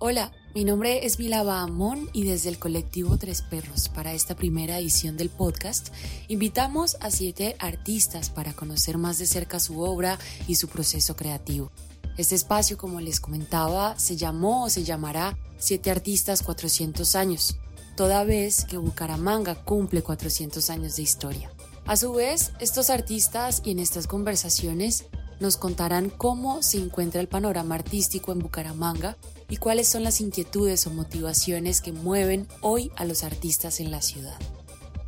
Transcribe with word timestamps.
Hola, 0.00 0.32
mi 0.54 0.64
nombre 0.64 1.06
es 1.06 1.16
Vilaba 1.16 1.62
Amón 1.62 2.10
y 2.12 2.24
desde 2.24 2.48
el 2.48 2.58
colectivo 2.58 3.16
Tres 3.16 3.42
Perros 3.42 3.88
para 3.88 4.12
esta 4.12 4.34
primera 4.34 4.78
edición 4.78 5.16
del 5.16 5.30
podcast 5.30 5.88
invitamos 6.26 6.96
a 7.00 7.12
siete 7.12 7.54
artistas 7.60 8.28
para 8.28 8.52
conocer 8.54 8.98
más 8.98 9.18
de 9.18 9.26
cerca 9.26 9.60
su 9.60 9.80
obra 9.80 10.18
y 10.48 10.56
su 10.56 10.68
proceso 10.68 11.14
creativo. 11.14 11.70
Este 12.18 12.34
espacio, 12.34 12.76
como 12.76 13.00
les 13.00 13.20
comentaba, 13.20 13.96
se 13.96 14.16
llamó 14.16 14.64
o 14.64 14.68
se 14.68 14.82
llamará 14.82 15.38
Siete 15.58 15.92
Artistas 15.92 16.42
400 16.42 17.14
años, 17.14 17.56
toda 17.96 18.24
vez 18.24 18.64
que 18.64 18.76
Bucaramanga 18.76 19.54
cumple 19.54 20.02
400 20.02 20.70
años 20.70 20.96
de 20.96 21.02
historia. 21.02 21.52
A 21.86 21.96
su 21.96 22.12
vez, 22.12 22.52
estos 22.58 22.90
artistas 22.90 23.62
y 23.64 23.70
en 23.70 23.78
estas 23.78 24.08
conversaciones 24.08 25.04
nos 25.40 25.56
contarán 25.56 26.10
cómo 26.10 26.62
se 26.62 26.78
encuentra 26.78 27.20
el 27.20 27.28
panorama 27.28 27.74
artístico 27.76 28.32
en 28.32 28.40
Bucaramanga 28.40 29.16
y 29.54 29.56
cuáles 29.56 29.86
son 29.86 30.02
las 30.02 30.20
inquietudes 30.20 30.84
o 30.88 30.90
motivaciones 30.90 31.80
que 31.80 31.92
mueven 31.92 32.48
hoy 32.60 32.90
a 32.96 33.04
los 33.04 33.22
artistas 33.22 33.78
en 33.78 33.92
la 33.92 34.02
ciudad. 34.02 34.34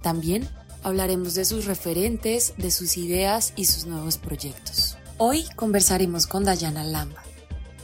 También 0.02 0.48
hablaremos 0.84 1.34
de 1.34 1.45
sus 1.45 1.64
referentes, 1.64 2.55
de 2.56 2.70
sus 2.70 2.96
ideas 2.96 3.55
y 3.56 3.64
sus 3.64 3.86
nuevos 3.86 4.19
proyectos. 4.19 4.98
Hoy 5.19 5.46
conversaremos 5.56 6.28
con 6.28 6.45
Dayana 6.45 6.84
Lamba. 6.84 7.24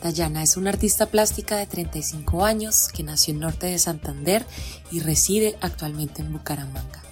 Dayana 0.04 0.44
es 0.44 0.56
una 0.56 0.70
artista 0.70 1.06
plástica 1.06 1.56
de 1.56 1.66
35 1.66 2.44
años 2.44 2.86
que 2.94 3.02
nació 3.02 3.34
en 3.34 3.40
norte 3.40 3.66
de 3.66 3.80
Santander 3.80 4.46
y 4.92 5.00
reside 5.00 5.58
actualmente 5.62 6.22
en 6.22 6.32
Bucaramanga. 6.32 7.02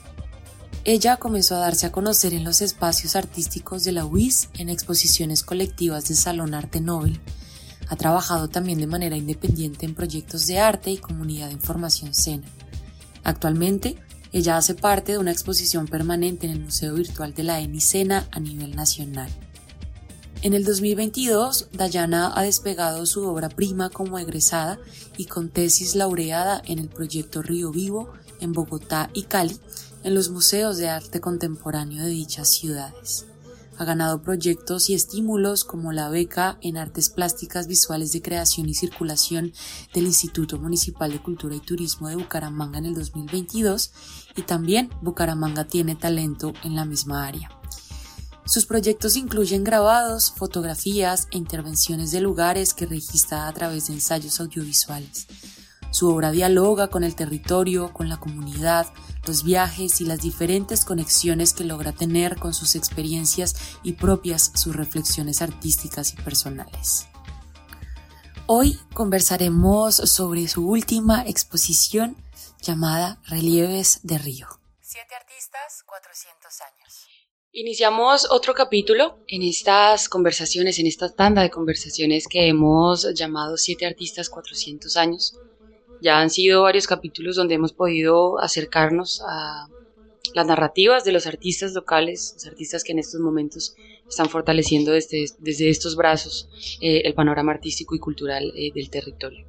Ella 0.85 1.17
comenzó 1.17 1.57
a 1.57 1.59
darse 1.59 1.87
a 1.87 1.93
conocer 1.93 2.35
en 2.35 2.45
los 2.45 2.63
espacios 2.63 3.17
artísticos 3.17 3.83
de 3.83 3.91
la 3.91 4.05
UIS 4.05 4.49
en 4.55 4.69
exposiciones 4.69 5.43
colectivas 5.43 6.07
del 6.07 6.19
Salón 6.19 6.55
Arte 6.55 6.81
Nobel. 6.81 7.21
Ha 7.91 7.97
trabajado 7.97 8.49
también 8.49 8.79
de 8.79 8.87
manera 8.87 9.17
independiente 9.17 9.85
en 9.85 9.97
proyectos 9.97 10.47
de 10.47 10.61
arte 10.61 10.93
y 10.93 10.99
comunidad 10.99 11.49
de 11.49 11.55
información 11.55 12.15
SENA. 12.15 12.47
Actualmente, 13.25 13.97
ella 14.33 14.57
hace 14.57 14.77
parte 14.77 15.13
de 15.13 15.19
una 15.19 15.33
exposición 15.33 15.89
permanente 15.89 16.47
en 16.47 16.53
el 16.53 16.61
Museo 16.61 16.95
Virtual 16.95 17.35
de 17.35 17.43
la 17.43 17.61
ENI 17.61 17.81
SENA 17.81 18.29
a 18.31 18.39
nivel 18.39 18.77
nacional. 18.77 19.29
En 20.43 20.55
el 20.55 20.65
2022, 20.65 21.71
Dayana 21.73 22.33
ha 22.35 22.45
despegado 22.45 23.05
su 23.07 23.27
obra 23.27 23.49
prima 23.49 23.91
como 23.91 24.21
egresada 24.21 24.79
y 25.19 25.25
con 25.25 25.49
tesis 25.49 25.97
laureada 25.97 26.63
en 26.65 26.79
el 26.79 26.89
proyecto 26.89 27.43
Río 27.43 27.73
Vivo 27.73 28.13
en 28.41 28.53
Bogotá 28.53 29.11
y 29.15 29.25
Cali, 29.25 29.59
en 30.05 30.15
los 30.15 30.31
museos 30.31 30.79
de 30.79 30.89
arte 30.89 31.21
contemporáneo 31.21 32.05
de 32.05 32.11
dichas 32.11 32.49
ciudades. 32.51 33.27
Ha 33.81 33.87
ganado 33.87 34.21
proyectos 34.21 34.91
y 34.91 34.95
estímulos 34.95 35.65
como 35.65 35.91
la 35.93 36.11
beca 36.11 36.59
en 36.61 36.77
artes 36.77 37.09
plásticas 37.09 37.67
visuales 37.67 38.13
de 38.13 38.21
creación 38.21 38.69
y 38.69 38.75
circulación 38.75 39.55
del 39.95 40.05
Instituto 40.05 40.59
Municipal 40.59 41.11
de 41.11 41.23
Cultura 41.23 41.57
y 41.57 41.61
Turismo 41.61 42.09
de 42.09 42.17
Bucaramanga 42.17 42.77
en 42.77 42.85
el 42.85 42.95
2022 42.95 43.91
y 44.37 44.43
también 44.43 44.91
Bucaramanga 45.01 45.65
tiene 45.65 45.97
talento 45.97 46.53
en 46.63 46.75
la 46.75 46.85
misma 46.85 47.27
área. 47.27 47.49
Sus 48.45 48.67
proyectos 48.67 49.17
incluyen 49.17 49.65
grabados, 49.65 50.31
fotografías 50.31 51.27
e 51.31 51.39
intervenciones 51.39 52.11
de 52.11 52.21
lugares 52.21 52.75
que 52.75 52.85
registra 52.85 53.49
a 53.49 53.53
través 53.55 53.87
de 53.87 53.95
ensayos 53.95 54.41
audiovisuales. 54.41 55.27
Su 55.91 56.09
obra 56.09 56.31
dialoga 56.31 56.89
con 56.89 57.03
el 57.03 57.17
territorio, 57.17 57.93
con 57.93 58.09
la 58.09 58.19
comunidad, 58.19 58.87
los 59.27 59.43
viajes 59.43 60.01
y 60.01 60.05
las 60.05 60.21
diferentes 60.21 60.85
conexiones 60.85 61.53
que 61.53 61.65
logra 61.65 61.93
tener 61.93 62.39
con 62.39 62.55
sus 62.55 62.77
experiencias 62.77 63.57
y 63.83 63.95
propias 63.95 64.53
sus 64.55 64.77
reflexiones 64.77 65.43
artísticas 65.43 66.15
y 66.15 66.17
personales. 66.23 67.07
Hoy 68.47 68.79
conversaremos 68.95 69.97
sobre 69.97 70.47
su 70.47 70.69
última 70.69 71.25
exposición 71.27 72.17
llamada 72.63 73.21
Relieves 73.27 74.01
de 74.05 74.19
Río. 74.19 74.47
Siete 74.81 75.15
artistas, 75.17 75.83
400 75.87 76.61
años. 76.61 77.07
Iniciamos 77.53 78.29
otro 78.31 78.55
capítulo 78.55 79.25
en 79.27 79.43
estas 79.43 80.09
conversaciones, 80.09 80.79
en 80.79 80.87
esta 80.87 81.13
tanda 81.13 81.43
de 81.43 81.51
conversaciones 81.51 82.29
que 82.29 82.47
hemos 82.47 83.13
llamado 83.15 83.57
Siete 83.57 83.87
artistas, 83.87 84.31
400 84.31 84.97
años 84.97 85.37
ya 86.01 86.21
han 86.21 86.31
sido 86.31 86.63
varios 86.63 86.87
capítulos 86.87 87.37
donde 87.37 87.55
hemos 87.55 87.73
podido 87.73 88.39
acercarnos 88.41 89.23
a 89.27 89.69
las 90.35 90.47
narrativas 90.47 91.05
de 91.05 91.13
los 91.13 91.27
artistas 91.27 91.73
locales, 91.73 92.33
los 92.37 92.47
artistas 92.47 92.85
que 92.85 92.93
en 92.93 92.99
estos 92.99 93.21
momentos 93.21 93.75
están 94.09 94.29
fortaleciendo 94.29 94.93
desde, 94.93 95.27
desde 95.39 95.71
estos 95.71 95.97
brazos 95.97 96.49
eh, 96.81 97.03
el 97.05 97.15
panorama 97.15 97.53
artístico 97.53 97.95
y 97.95 97.99
cultural 97.99 98.53
eh, 98.55 98.73
del 98.75 98.91
territorio. 98.91 99.47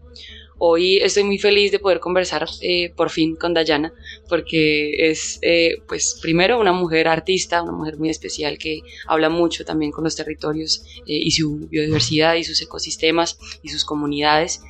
Hoy 0.64 0.98
estoy 0.98 1.24
muy 1.24 1.40
feliz 1.40 1.72
de 1.72 1.80
poder 1.80 2.00
conversar 2.00 2.48
eh, 2.62 2.94
por 2.96 3.10
fin 3.10 3.36
con 3.36 3.56
Dayana, 3.56 3.92
porque 4.30 5.10
es, 5.10 5.40
pues, 5.88 6.20
primero 6.22 6.60
una 6.60 6.72
mujer 6.72 7.08
artista, 7.08 7.64
una 7.64 7.72
mujer 7.72 7.98
muy 7.98 8.10
especial 8.10 8.60
que 8.60 8.82
habla 9.08 9.30
mucho 9.30 9.66
también 9.66 9.92
con 9.92 10.04
los 10.04 10.16
territorios 10.16 10.86
y 11.04 11.32
su 11.32 11.68
biodiversidad 11.68 12.36
y 12.36 12.44
sus 12.44 12.62
ecosistemas 12.62 13.40
y 13.64 13.70
sus 13.70 13.84
comunidades, 13.84 14.62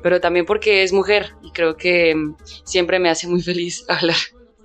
pero 0.00 0.20
también 0.20 0.46
porque 0.46 0.84
es 0.84 0.92
mujer 0.92 1.32
y 1.42 1.50
creo 1.50 1.76
que 1.76 2.14
mm, 2.14 2.36
siempre 2.64 3.00
me 3.00 3.08
hace 3.08 3.26
muy 3.26 3.42
feliz 3.42 3.84
hablar 3.88 4.16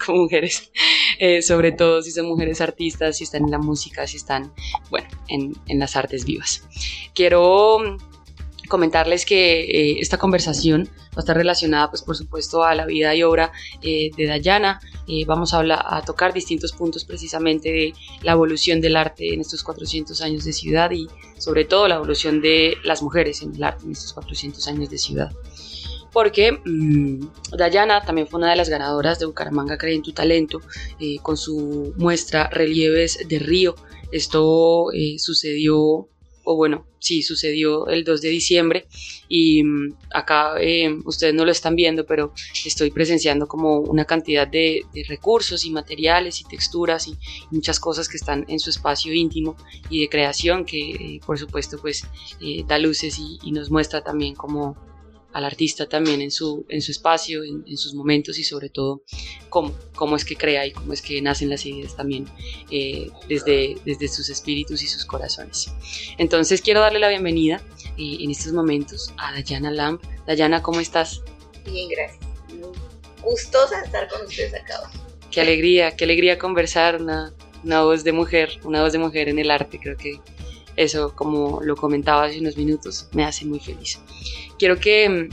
con 0.06 0.18
mujeres, 0.20 0.72
eh, 1.20 1.42
sobre 1.42 1.72
todo 1.72 2.02
si 2.02 2.12
son 2.12 2.28
mujeres 2.28 2.62
artistas, 2.62 3.18
si 3.18 3.24
están 3.24 3.46
en 3.46 3.52
la 3.52 3.58
música, 3.58 4.06
si 4.06 4.18
están, 4.18 4.54
bueno, 4.90 5.08
en, 5.28 5.54
en 5.68 5.80
las 5.80 5.96
artes 5.96 6.26
vivas. 6.26 6.68
Quiero 7.14 7.98
comentarles 8.72 9.26
que 9.26 9.62
eh, 9.62 10.00
esta 10.00 10.18
conversación 10.18 10.90
va 11.10 11.18
a 11.18 11.20
estar 11.20 11.38
relacionada, 11.38 11.92
pues 11.92 12.02
por 12.02 12.18
supuesto, 12.18 12.64
a 12.64 12.74
la 12.74 12.88
vida 12.88 13.14
y 13.14 13.22
obra 13.22 13.52
eh, 13.84 14.10
de 14.18 14.26
Dayana. 14.26 14.80
vamos 15.28 15.54
a, 15.54 15.58
hablar, 15.58 15.86
a 15.86 16.02
tocar 16.02 16.34
distintos 16.34 16.72
puntos 16.72 17.06
precisamente 17.06 17.72
de 17.72 17.94
la 18.24 18.32
evolución 18.32 18.82
del 18.82 18.96
arte 18.96 19.34
en 19.34 19.42
estos 19.42 19.62
400 19.64 20.20
años 20.22 20.44
de 20.44 20.54
ciudad 20.54 20.90
y 20.90 21.08
sobre 21.38 21.66
todo 21.66 21.88
la 21.88 21.96
evolución 21.96 22.42
de 22.42 22.78
las 22.84 23.04
mujeres 23.04 23.44
en 23.44 23.54
el 23.54 23.64
arte 23.64 23.86
en 23.86 23.92
estos 23.92 24.14
400 24.14 24.68
años 24.68 24.90
de 24.90 24.98
ciudad 24.98 25.32
porque 26.12 26.52
mm, 26.66 27.26
Dayana 27.58 28.02
también 28.04 28.28
fue 28.28 28.40
una 28.40 28.50
de 28.50 28.56
las 28.56 28.70
ganadoras 28.70 29.20
de 29.20 29.26
Bucaramanga 29.26 29.78
Cree 29.78 29.96
en 29.96 30.02
tu 30.02 30.12
Talento 30.12 30.62
eh, 31.00 31.18
con 31.22 31.38
su 31.38 31.94
muestra 31.98 32.50
Relieves 32.50 33.28
de 33.28 33.40
Río. 33.40 33.76
Esto 34.12 34.92
eh, 34.92 35.16
sucedió, 35.20 36.10
o 36.44 36.56
bueno, 36.56 36.86
sí, 37.00 37.24
sucedió 37.24 37.88
el 37.88 38.04
2 38.04 38.22
de 38.22 38.30
diciembre 38.30 38.88
y 39.28 39.64
mm, 39.64 39.96
acá 40.14 40.56
eh, 40.60 40.98
ustedes 41.06 41.34
no 41.34 41.46
lo 41.46 41.52
están 41.52 41.76
viendo, 41.76 42.06
pero 42.06 42.34
estoy 42.66 42.92
presenciando 42.92 43.48
como 43.48 43.80
una 43.80 44.06
cantidad 44.06 44.48
de, 44.48 44.86
recursos 45.08 45.66
y 45.66 45.72
materiales 45.72 46.42
y 46.42 46.44
texturas 46.44 47.08
y 47.08 47.18
muchas 47.50 47.80
cosas 47.80 48.08
que 48.08 48.18
están 48.18 48.46
en 48.48 48.60
su 48.60 48.70
espacio 48.70 49.14
íntimo 49.14 49.56
y 49.90 50.02
de 50.02 50.10
creación 50.10 50.66
que 50.66 51.20
por 51.26 51.38
supuesto 51.40 51.78
pues 51.82 52.06
da 52.68 52.78
luces 52.78 53.18
y, 53.20 53.40
y 53.44 53.52
nos 53.52 53.72
muestra 53.72 54.04
también 54.04 54.36
como 54.36 54.76
al 55.34 55.46
artista 55.46 55.88
también 55.88 56.22
en 56.22 56.32
su, 56.32 56.66
en 56.70 56.82
su 56.82 56.92
espacio, 56.92 57.44
en, 57.44 57.78
sus 57.78 57.94
momentos 57.94 58.38
y 58.38 58.44
sobre 58.44 58.70
todo 58.70 59.04
cómo, 59.50 59.74
cómo 59.96 60.16
es 60.16 60.26
que 60.26 60.36
crea 60.36 60.66
y 60.66 60.72
cómo 60.72 60.94
es 60.94 61.02
que 61.02 61.22
nacen 61.22 61.50
las 61.50 61.66
ideas 61.66 61.96
también 61.96 62.28
eh, 62.70 63.10
desde, 63.28 63.76
desde 63.86 64.08
sus 64.08 64.30
espíritus 64.30 64.84
y 64.84 64.88
sus 64.88 65.06
corazones. 65.06 65.72
Entonces 66.18 66.62
quiero 66.62 66.82
darle 66.82 67.00
la 67.00 67.10
bienvenida 67.10 67.62
eh, 67.98 68.18
en 68.20 68.32
estos 68.32 68.54
momentos 68.54 69.14
a 69.18 69.34
Dayana 69.34 69.72
Lamp. 69.72 70.04
Dayana, 70.28 70.62
¿cómo 70.62 70.80
estás? 70.80 71.22
Bien, 71.66 71.90
gracias. 71.90 72.20
Gustosa 73.24 73.84
estar 73.84 74.08
con 74.10 74.26
ustedes 74.26 74.54
acá. 74.54 74.90
Qué 75.30 75.42
alegría, 75.42 75.96
qué 75.96 76.04
alegría 76.04 76.38
conversar, 76.38 77.02
una, 77.02 77.34
una 77.64 77.84
voz 77.84 78.04
de 78.04 78.12
mujer, 78.12 78.60
una 78.64 78.82
voz 78.82 78.92
de 78.92 79.00
mujer 79.00 79.30
en 79.30 79.40
el 79.40 79.52
arte, 79.52 79.80
creo 79.80 79.96
que 79.96 80.20
eso, 80.76 81.14
como 81.16 81.62
lo 81.62 81.76
comentaba 81.76 82.26
hace 82.26 82.40
unos 82.40 82.58
minutos, 82.58 83.08
me 83.14 83.24
hace 83.24 83.46
muy 83.46 83.60
feliz. 83.60 84.00
Quiero 84.58 84.80
que 84.80 85.10
mm, 85.10 85.30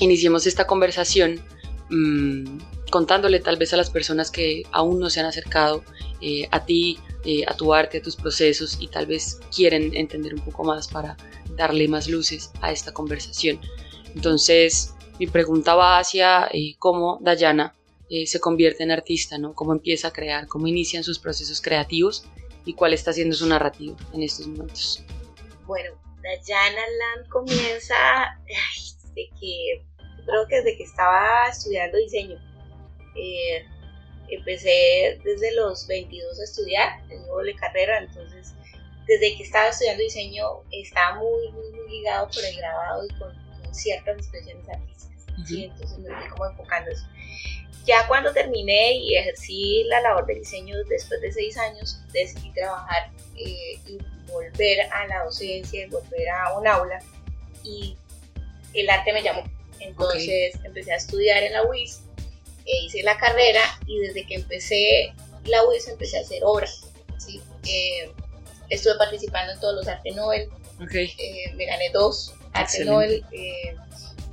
iniciemos 0.00 0.46
esta 0.46 0.66
conversación 0.66 1.40
mmm, 1.90 2.58
contándole 2.90 3.40
tal 3.40 3.56
vez 3.56 3.72
a 3.72 3.76
las 3.76 3.90
personas 3.90 4.30
que 4.30 4.64
aún 4.72 5.00
no 5.00 5.10
se 5.10 5.20
han 5.20 5.26
acercado 5.26 5.82
eh, 6.20 6.48
a 6.50 6.64
ti, 6.64 6.98
eh, 7.24 7.44
a 7.46 7.54
tu 7.54 7.74
arte, 7.74 7.98
a 7.98 8.02
tus 8.02 8.16
procesos 8.16 8.78
y 8.80 8.88
tal 8.88 9.06
vez 9.06 9.40
quieren 9.54 9.94
entender 9.94 10.34
un 10.34 10.40
poco 10.40 10.64
más 10.64 10.88
para 10.88 11.16
darle 11.56 11.88
más 11.88 12.08
luces 12.08 12.50
a 12.60 12.72
esta 12.72 12.92
conversación. 12.92 13.60
Entonces, 14.14 14.94
mi 15.18 15.26
pregunta 15.26 15.74
va 15.74 15.98
hacia 15.98 16.48
eh, 16.52 16.76
cómo 16.78 17.18
Dayana 17.20 17.74
se 18.24 18.38
convierte 18.38 18.84
en 18.84 18.92
artista, 18.92 19.36
¿no? 19.36 19.52
Cómo 19.52 19.72
empieza 19.72 20.06
a 20.06 20.12
crear, 20.12 20.46
cómo 20.46 20.68
inician 20.68 21.02
sus 21.02 21.18
procesos 21.18 21.60
creativos 21.60 22.22
y 22.66 22.74
cuál 22.74 22.92
está 22.92 23.12
siendo 23.12 23.34
su 23.34 23.46
narrativa 23.46 23.96
en 24.12 24.22
estos 24.22 24.46
momentos. 24.48 25.02
Bueno, 25.64 25.92
Dayana 26.22 26.82
Land 26.98 27.28
comienza 27.28 27.94
desde 28.44 29.30
que, 29.40 29.84
creo 30.26 30.46
que 30.48 30.56
desde 30.56 30.76
que 30.76 30.82
estaba 30.82 31.48
estudiando 31.48 31.96
diseño. 31.96 32.36
Eh, 33.14 33.64
empecé 34.28 35.18
desde 35.24 35.54
los 35.54 35.86
22 35.86 36.40
a 36.40 36.44
estudiar, 36.44 37.08
tengo 37.08 37.36
doble 37.36 37.54
carrera, 37.54 37.98
entonces 37.98 38.52
desde 39.06 39.36
que 39.36 39.44
estaba 39.44 39.68
estudiando 39.68 40.02
diseño 40.02 40.44
estaba 40.72 41.18
muy, 41.18 41.50
muy, 41.52 41.70
muy 41.70 41.90
ligado 41.90 42.28
por 42.28 42.44
el 42.44 42.56
grabado 42.56 43.06
y 43.06 43.18
con, 43.18 43.46
ciertas 43.72 44.16
expresiones 44.16 44.66
artísticas. 44.68 45.26
¿sí? 45.44 45.64
Entonces 45.64 45.98
me 45.98 46.08
fui 46.08 46.28
como 46.30 46.46
enfocando 46.46 46.90
eso. 46.90 47.06
Ya 47.86 48.06
cuando 48.08 48.32
terminé 48.32 48.94
y 48.96 49.16
ejercí 49.16 49.84
la 49.84 50.00
labor 50.00 50.26
de 50.26 50.34
diseño 50.34 50.76
después 50.88 51.20
de 51.20 51.32
seis 51.32 51.56
años, 51.56 52.00
decidí 52.12 52.52
trabajar 52.52 53.12
eh, 53.36 53.78
y 53.86 53.98
volver 54.26 54.80
a 54.92 55.06
la 55.06 55.24
docencia, 55.24 55.84
y 55.84 55.88
volver 55.88 56.28
a 56.28 56.58
un 56.58 56.66
aula 56.66 56.98
y 57.62 57.96
el 58.74 58.90
arte 58.90 59.12
me 59.12 59.22
llamó. 59.22 59.44
Entonces 59.78 60.58
empecé 60.64 60.92
a 60.92 60.96
estudiar 60.96 61.44
en 61.44 61.52
la 61.52 61.62
UIS, 61.62 62.00
e 62.64 62.84
hice 62.84 63.04
la 63.04 63.16
carrera 63.18 63.60
y 63.86 64.00
desde 64.00 64.26
que 64.26 64.34
empecé 64.34 65.12
la 65.44 65.64
UIS 65.64 65.86
empecé 65.86 66.18
a 66.18 66.22
hacer 66.22 66.42
obras. 66.42 66.82
¿sí? 67.18 67.40
Eh, 67.68 68.10
estuve 68.68 68.96
participando 68.96 69.52
en 69.52 69.60
todos 69.60 69.76
los 69.76 69.86
Arte 69.86 70.10
Nobel, 70.10 70.48
eh, 70.92 71.52
me 71.54 71.66
gané 71.66 71.90
dos 71.90 72.34
Arte 72.52 72.84
Nobel, 72.84 73.24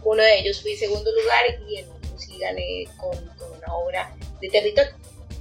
uno 0.04 0.24
de 0.24 0.40
ellos 0.40 0.62
fui 0.62 0.76
segundo 0.76 1.12
lugar 1.12 1.44
y 1.70 1.78
el 1.78 1.86
sí 2.26 2.38
gané 2.40 2.88
con, 2.98 3.18
una 3.58 3.76
obra 3.76 4.16
de 4.42 4.50
territorio. 4.50 4.92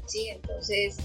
¿sí? 0.06 0.28
Entonces, 0.28 0.96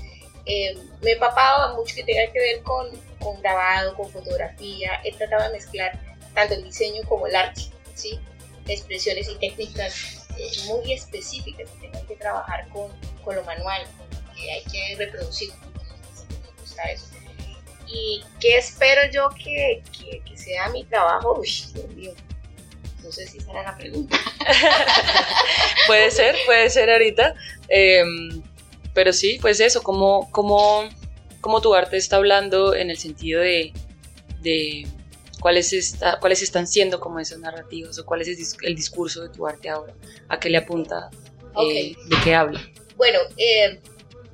eh, 0.45 0.77
me 1.01 1.11
he 1.11 1.17
papado 1.17 1.75
mucho 1.75 1.95
que 1.95 2.03
tenga 2.03 2.31
que 2.31 2.39
ver 2.39 2.63
con, 2.63 2.89
con, 3.19 3.41
grabado, 3.41 3.95
con 3.95 4.09
fotografía. 4.09 5.01
He 5.03 5.13
tratado 5.13 5.43
de 5.43 5.53
mezclar 5.53 5.99
tanto 6.33 6.53
el 6.53 6.63
diseño 6.63 7.01
como 7.07 7.27
el 7.27 7.35
arte, 7.35 7.61
¿sí? 7.95 8.19
expresiones 8.67 9.29
y 9.29 9.35
técnicas 9.35 10.27
eh, 10.37 10.51
muy 10.65 10.91
específicas 10.91 11.69
que 11.71 11.87
tengan 11.87 12.05
que 12.05 12.15
trabajar 12.15 12.67
con, 12.69 12.91
con 13.23 13.35
lo 13.35 13.43
manual, 13.43 13.81
que 14.35 14.51
hay 14.51 14.63
que 14.63 14.95
reproducir. 14.97 15.51
Eso. 16.91 17.07
¿Y 17.87 18.23
qué 18.39 18.57
espero 18.57 19.01
yo 19.11 19.29
que, 19.29 19.81
que, 19.97 20.19
que 20.19 20.37
sea 20.37 20.69
mi 20.69 20.83
trabajo? 20.83 21.39
Uy, 21.39 21.49
Dios 21.73 21.89
mío, 21.89 22.13
no 23.03 23.11
sé 23.11 23.27
si 23.27 23.39
será 23.39 23.63
la 23.63 23.77
pregunta. 23.77 24.17
puede 25.87 26.11
ser, 26.11 26.35
puede 26.45 26.69
ser 26.69 26.89
ahorita. 26.89 27.35
Em, 27.69 28.41
pero 28.93 29.13
sí, 29.13 29.37
pues 29.41 29.59
eso, 29.59 29.81
¿cómo, 29.81 30.29
cómo, 30.31 30.89
cómo 31.41 31.61
tu 31.61 31.73
arte 31.75 31.97
está 31.97 32.17
hablando 32.17 32.73
en 32.73 32.89
el 32.89 32.97
sentido 32.97 33.41
de, 33.41 33.71
de 34.41 34.87
cuáles, 35.39 35.71
está, 35.73 36.19
cuáles 36.19 36.41
están 36.41 36.67
siendo 36.67 36.99
como 36.99 37.19
esas 37.19 37.39
narrativas 37.39 37.97
o 37.99 38.05
cuál 38.05 38.21
es 38.21 38.57
el, 38.61 38.75
discurso 38.75 39.21
de 39.21 39.29
tu 39.29 39.47
arte 39.47 39.69
ahora, 39.69 39.93
a 40.29 40.39
qué 40.39 40.49
le 40.49 40.57
apunta, 40.57 41.09
eh, 41.63 41.95
de 42.07 42.15
qué 42.23 42.35
habla. 42.35 42.59
Bueno, 42.95 43.19
eh, 43.37 43.79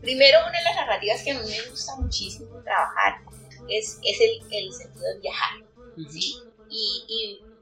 primero 0.01 0.39
una 0.47 0.57
de 0.57 0.63
las 0.63 0.75
narrativas 0.75 1.21
que 1.23 1.31
a 1.31 1.39
mí 1.39 1.49
me 1.49 1.69
gusta 1.69 1.95
muchísimo 1.97 2.61
trabajar 2.63 3.21
es, 3.69 3.99
es 4.03 4.21
el, 4.21 4.41
el 4.51 4.73
sentido 4.73 5.13
de 5.13 5.19
viajar. 5.19 5.59
¿sí? 6.09 6.35
Y, 6.69 7.05
y 7.07 7.52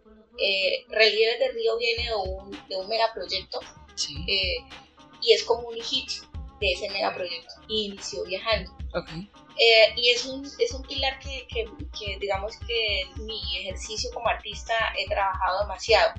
eh, 0.41 0.85
Relieves 0.89 1.39
de 1.39 1.51
Río 1.51 1.77
viene 1.77 2.05
de 2.05 2.15
un, 2.15 2.51
de 2.67 2.75
un 2.75 2.87
megaproyecto 2.89 3.59
eh, 4.27 4.57
y 5.21 5.33
es 5.33 5.43
como 5.43 5.67
un 5.67 5.77
hijito 5.77 6.13
de 6.59 6.73
ese 6.73 6.89
megaproyecto 6.89 7.53
y 7.67 7.85
inició 7.87 8.23
viajando. 8.25 8.71
Eh, 9.57 9.93
y 9.95 10.09
es 10.09 10.25
un, 10.25 10.45
es 10.59 10.73
un 10.73 10.81
pilar 10.83 11.19
que, 11.19 11.45
que, 11.47 11.69
que, 11.97 12.17
digamos 12.19 12.57
que 12.67 13.05
mi 13.17 13.39
ejercicio 13.59 14.09
como 14.13 14.27
artista 14.27 14.73
he 14.97 15.07
trabajado 15.07 15.61
demasiado, 15.61 16.13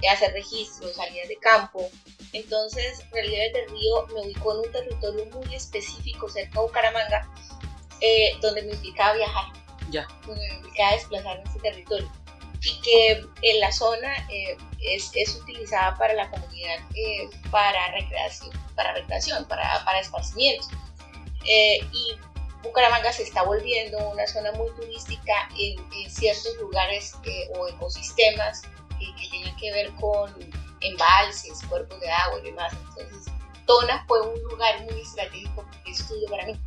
de 0.00 0.08
hacer 0.08 0.32
registros, 0.32 0.96
salidas 0.96 1.28
de 1.28 1.36
campo. 1.36 1.88
Entonces, 2.32 3.04
Relieves 3.12 3.52
de 3.52 3.66
Río 3.66 4.06
me 4.14 4.22
ubicó 4.22 4.52
en 4.52 4.66
un 4.66 4.72
territorio 4.72 5.26
muy 5.26 5.54
específico 5.54 6.28
cerca 6.28 6.60
de 6.60 6.66
Bucaramanga, 6.66 7.30
eh, 8.00 8.32
donde 8.40 8.62
me 8.62 8.72
implicaba 8.72 9.14
viajar, 9.14 9.52
ya. 9.90 10.08
donde 10.26 10.48
me 10.48 10.54
implicaba 10.54 10.92
desplazarme 10.92 11.42
en 11.42 11.48
ese 11.48 11.58
territorio 11.60 12.19
y 12.62 12.80
que 12.82 13.24
en 13.42 13.60
la 13.60 13.72
zona 13.72 14.14
eh, 14.28 14.56
es, 14.80 15.10
es, 15.14 15.34
utilizada 15.36 15.96
para 15.96 16.14
la 16.14 16.30
comunidad 16.30 16.76
eh, 16.94 17.28
para 17.50 17.92
recreación, 17.92 18.50
para, 18.74 18.92
recreación 18.92 19.44
para, 19.46 19.82
para 19.84 20.00
esparcimiento. 20.00 20.68
Eh, 21.46 21.80
y 21.92 22.16
Bucaramanga 22.62 23.12
se 23.12 23.22
está 23.22 23.42
volviendo 23.42 23.98
una 24.10 24.26
zona 24.26 24.52
muy 24.52 24.70
turística 24.72 25.48
en, 25.58 25.80
en 25.94 26.10
ciertos 26.10 26.54
lugares 26.60 27.14
o 27.56 27.68
ecosistemas 27.68 28.62
que 28.98 29.28
tienen 29.30 29.56
que 29.56 29.72
ver 29.72 29.90
con 29.94 30.30
embalses, 30.82 31.62
cuerpos 31.68 31.98
de 32.00 32.10
agua 32.10 32.38
y 32.40 32.42
demás. 32.42 32.74
Entonces, 32.90 33.32
Tona 33.66 34.04
fue 34.06 34.20
un 34.20 34.42
lugar 34.42 34.82
muy 34.82 35.00
estratégico 35.00 35.64
de 35.86 35.90
estudio 35.90 36.28
para 36.28 36.44
mí. 36.44 36.60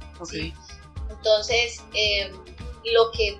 Entonces, 1.09 1.83
lo 2.85 3.11
que 3.11 3.37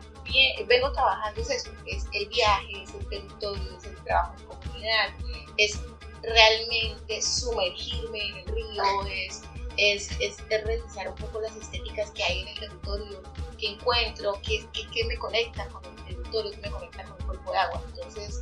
vengo 0.68 0.92
trabajando 0.92 1.42
es 1.42 1.50
eso, 1.50 1.72
es 1.86 2.06
el 2.14 2.28
viaje, 2.28 2.84
es 2.84 2.94
el 2.94 3.08
territorio, 3.10 3.78
es 3.78 3.86
el 3.86 3.96
trabajo 4.04 4.34
en 4.40 4.46
comunidad, 4.46 5.10
es 5.58 5.80
realmente 6.24 7.22
sumergirme 7.22 8.28
en 8.30 8.38
el 8.38 8.46
río, 8.48 8.84
es, 9.08 9.42
es, 9.78 10.10
es, 10.20 10.38
revisar 10.66 11.10
un 11.10 11.16
poco 11.16 11.42
las 11.42 11.56
estéticas 11.56 12.12
que 12.12 12.24
hay 12.24 12.42
en 12.42 12.48
el 12.50 12.60
territorio, 12.60 13.24
que 13.58 13.68
encuentro, 13.70 14.40
que, 14.42 14.66
que, 14.74 15.06
me 15.06 15.18
conecta 15.18 15.68
con 15.68 15.84
el 15.86 16.06
territorio, 16.06 16.52
que 16.52 16.58
me 16.58 16.72
conecta 16.72 17.04
con 17.04 17.18
el 17.20 17.26
cuerpo 17.26 17.52
de 17.52 17.58
agua. 17.58 17.82
Entonces, 17.88 18.42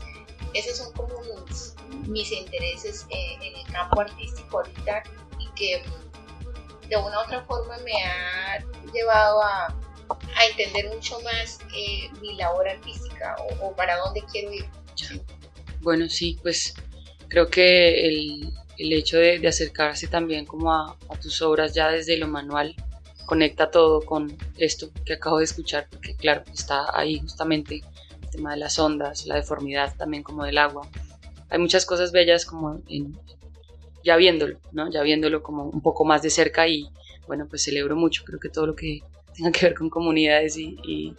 esos 0.54 0.78
son 0.78 0.94
como 0.94 1.22
mis, 2.07 2.31
intereses 2.31 3.06
eh, 3.10 3.38
en 3.42 3.56
el 3.56 3.66
campo 3.72 4.01
artístico 4.01 4.60
ahorita 4.60 5.04
y 5.39 5.48
que 5.56 5.83
de 6.88 6.98
una 6.98 7.19
u 7.19 7.22
otra 7.24 7.44
forma 7.45 7.78
me 7.80 8.04
ha 8.04 8.60
llevado 8.92 9.42
a 9.42 9.75
a 10.11 10.45
entender 10.45 10.93
mucho 10.93 11.19
más 11.21 11.59
eh, 11.75 12.09
mi 12.21 12.35
labor 12.35 12.67
artística 12.67 13.35
o, 13.61 13.75
para 13.75 13.97
dónde 13.97 14.23
quiero 14.31 14.51
ir. 14.53 14.65
Bueno, 15.79 16.09
sí, 16.09 16.37
pues 16.41 16.73
creo 17.27 17.47
que 17.47 18.07
el, 18.07 18.53
el 18.77 18.93
hecho 18.93 19.17
de, 19.17 19.47
acercarse 19.47 20.07
también 20.07 20.45
como 20.45 20.73
a, 20.73 20.97
tus 21.21 21.41
obras 21.41 21.73
ya 21.73 21.89
desde 21.91 22.17
lo 22.17 22.27
manual 22.27 22.75
conecta 23.25 23.69
todo 23.69 24.01
con 24.01 24.35
esto 24.57 24.89
que 25.05 25.13
acabo 25.13 25.37
de 25.37 25.45
escuchar, 25.45 25.87
porque 25.89 26.15
claro, 26.15 26.43
está 26.51 26.85
ahí 26.93 27.19
justamente 27.19 27.81
el 28.21 28.29
tema 28.29 28.51
de 28.51 28.57
las 28.57 28.77
ondas, 28.79 29.25
la 29.25 29.35
deformidad 29.35 29.95
también 29.95 30.23
como 30.23 30.43
del 30.43 30.57
agua. 30.57 30.87
Hay 31.49 31.59
muchas 31.59 31.85
cosas 31.85 32.11
bellas 32.11 32.45
como 32.45 32.81
en, 32.87 33.17
ya 34.03 34.15
viéndolo, 34.15 34.59
¿no? 34.71 34.91
Ya 34.91 35.01
viéndolo 35.01 35.43
como 35.43 35.63
un 35.63 35.81
poco 35.81 36.03
más 36.03 36.21
de 36.21 36.29
cerca 36.29 36.67
y 36.67 36.89
bueno, 37.27 37.47
pues 37.47 37.63
celebro 37.63 37.95
mucho, 37.95 38.23
creo 38.25 38.39
que 38.39 38.49
todo 38.49 38.67
lo 38.67 38.75
que 38.75 39.01
tenga 39.36 39.51
que 39.51 39.66
ver 39.68 39.75
con 39.75 39.89
comunidades 39.89 40.57
y, 40.57 41.16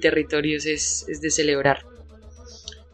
territorios 0.00 0.66
es, 0.66 1.06
de 1.06 1.30
celebrar. 1.30 1.86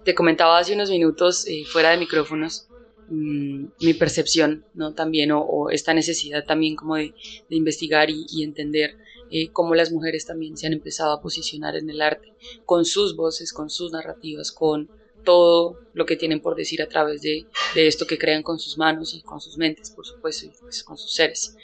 Te 0.05 0.15
comentaba 0.15 0.59
hace 0.59 0.75
unos 0.75 0.91
minutos, 0.91 1.47
eh, 1.47 1.65
fuera 1.67 1.91
de 1.91 1.99
micrófonos, 1.99 2.69
mm, 3.09 3.65
mi 3.81 3.95
percepción, 3.95 4.65
¿no? 4.75 4.95
También, 4.95 5.31
o, 5.33 5.71
esta 5.71 5.93
necesidad 5.95 6.45
también 6.45 6.77
como 6.77 6.97
de, 6.97 7.15
investigar 7.51 8.09
y, 8.11 8.43
entender 8.43 8.97
eh, 9.31 9.51
cómo 9.53 9.75
las 9.75 9.93
mujeres 9.93 10.27
también 10.27 10.57
se 10.57 10.67
han 10.67 10.73
empezado 10.73 11.13
a 11.13 11.21
posicionar 11.21 11.77
en 11.77 11.89
el 11.91 12.01
arte, 12.03 12.33
con 12.65 12.85
sus 12.85 13.15
voces, 13.17 13.53
con 13.53 13.71
sus 13.71 13.93
narrativas, 13.93 14.53
con 14.53 14.91
todo 15.25 15.79
lo 15.93 16.07
que 16.07 16.17
tienen 16.17 16.41
por 16.41 16.57
decir 16.57 16.83
a 16.83 16.89
través 16.89 17.23
de, 17.23 17.47
esto 17.75 18.07
que 18.07 18.19
crean 18.19 18.43
con 18.43 18.59
sus 18.59 18.79
manos 18.79 19.15
y 19.15 19.23
con 19.23 19.41
sus 19.41 19.57
mentes, 19.59 19.91
por 19.91 20.07
supuesto, 20.07 20.47
y 20.47 20.51
pues 20.61 20.83
con 20.83 20.97
sus 20.97 21.13
seres. 21.13 21.57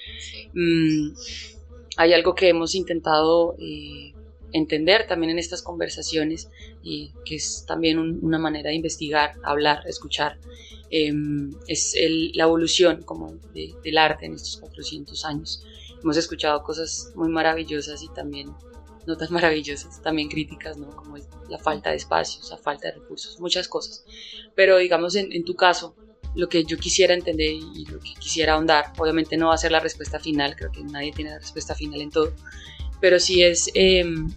Mm, 0.53 1.13
hay 1.97 2.13
algo 2.13 2.35
que 2.35 2.49
hemos 2.49 2.75
intentado 2.75 3.57
eh, 3.59 4.13
entender 4.53 5.07
también 5.07 5.31
en 5.31 5.39
estas 5.39 5.63
conversaciones, 5.63 6.49
y 6.83 7.13
que 7.25 7.37
es 7.37 7.65
también 7.67 7.99
una 7.99 8.39
manera 8.39 8.71
de 8.71 8.77
investigar, 8.77 9.35
hablar, 9.43 9.83
escuchar, 9.87 10.39
em, 10.91 11.53
es 11.67 11.95
la 12.35 12.45
evolución 12.45 13.03
como 13.03 13.35
del 13.53 13.99
arte 13.99 14.27
en 14.27 14.35
estos 14.35 14.59
400 14.59 15.25
años. 15.25 15.65
Hemos 16.03 16.17
escuchado 16.17 16.63
cosas 16.63 17.13
muy 17.17 17.29
maravillosas 17.29 18.03
y 18.03 18.09
también 18.09 18.55
no 19.07 19.17
tan 19.17 19.29
maravillosas, 19.33 20.03
también 20.03 20.29
críticas, 20.29 20.77
¿no? 20.77 20.95
como 20.95 21.17
la 21.49 21.59
falta 21.59 21.91
de 21.91 21.97
espacios, 21.97 22.51
la 22.51 22.57
falta 22.57 22.89
de 22.89 22.95
recursos, 22.95 23.41
muchas 23.41 23.69
cosas. 23.69 24.05
Pero 24.55 24.79
digamos 24.79 25.17
en, 25.17 25.33
en 25.33 25.45
tu 25.45 25.55
caso, 25.55 25.95
lo 26.37 26.49
que 26.49 26.65
yo 26.65 26.77
quisiera 26.77 27.15
entender 27.15 27.51
y 27.51 27.87
lo 27.87 27.99
que 27.99 28.15
quisiera 28.15 28.55
ahondar. 28.55 28.93
Obviamente 28.99 29.37
no 29.37 29.49
va 29.49 29.55
a 29.55 29.59
ser 29.59 29.73
la 29.73 29.81
respuesta 29.81 30.21
final, 30.21 30.55
creo 30.55 30.71
que 30.71 30.85
nadie 30.85 31.13
tiene 31.13 31.31
la 31.31 31.39
respuesta 31.39 31.75
final 31.75 32.01
en 32.01 32.11
todo, 32.11 32.33
pero 33.01 33.19
sí 33.19 33.43
es 33.43 33.71
em, 33.75 34.31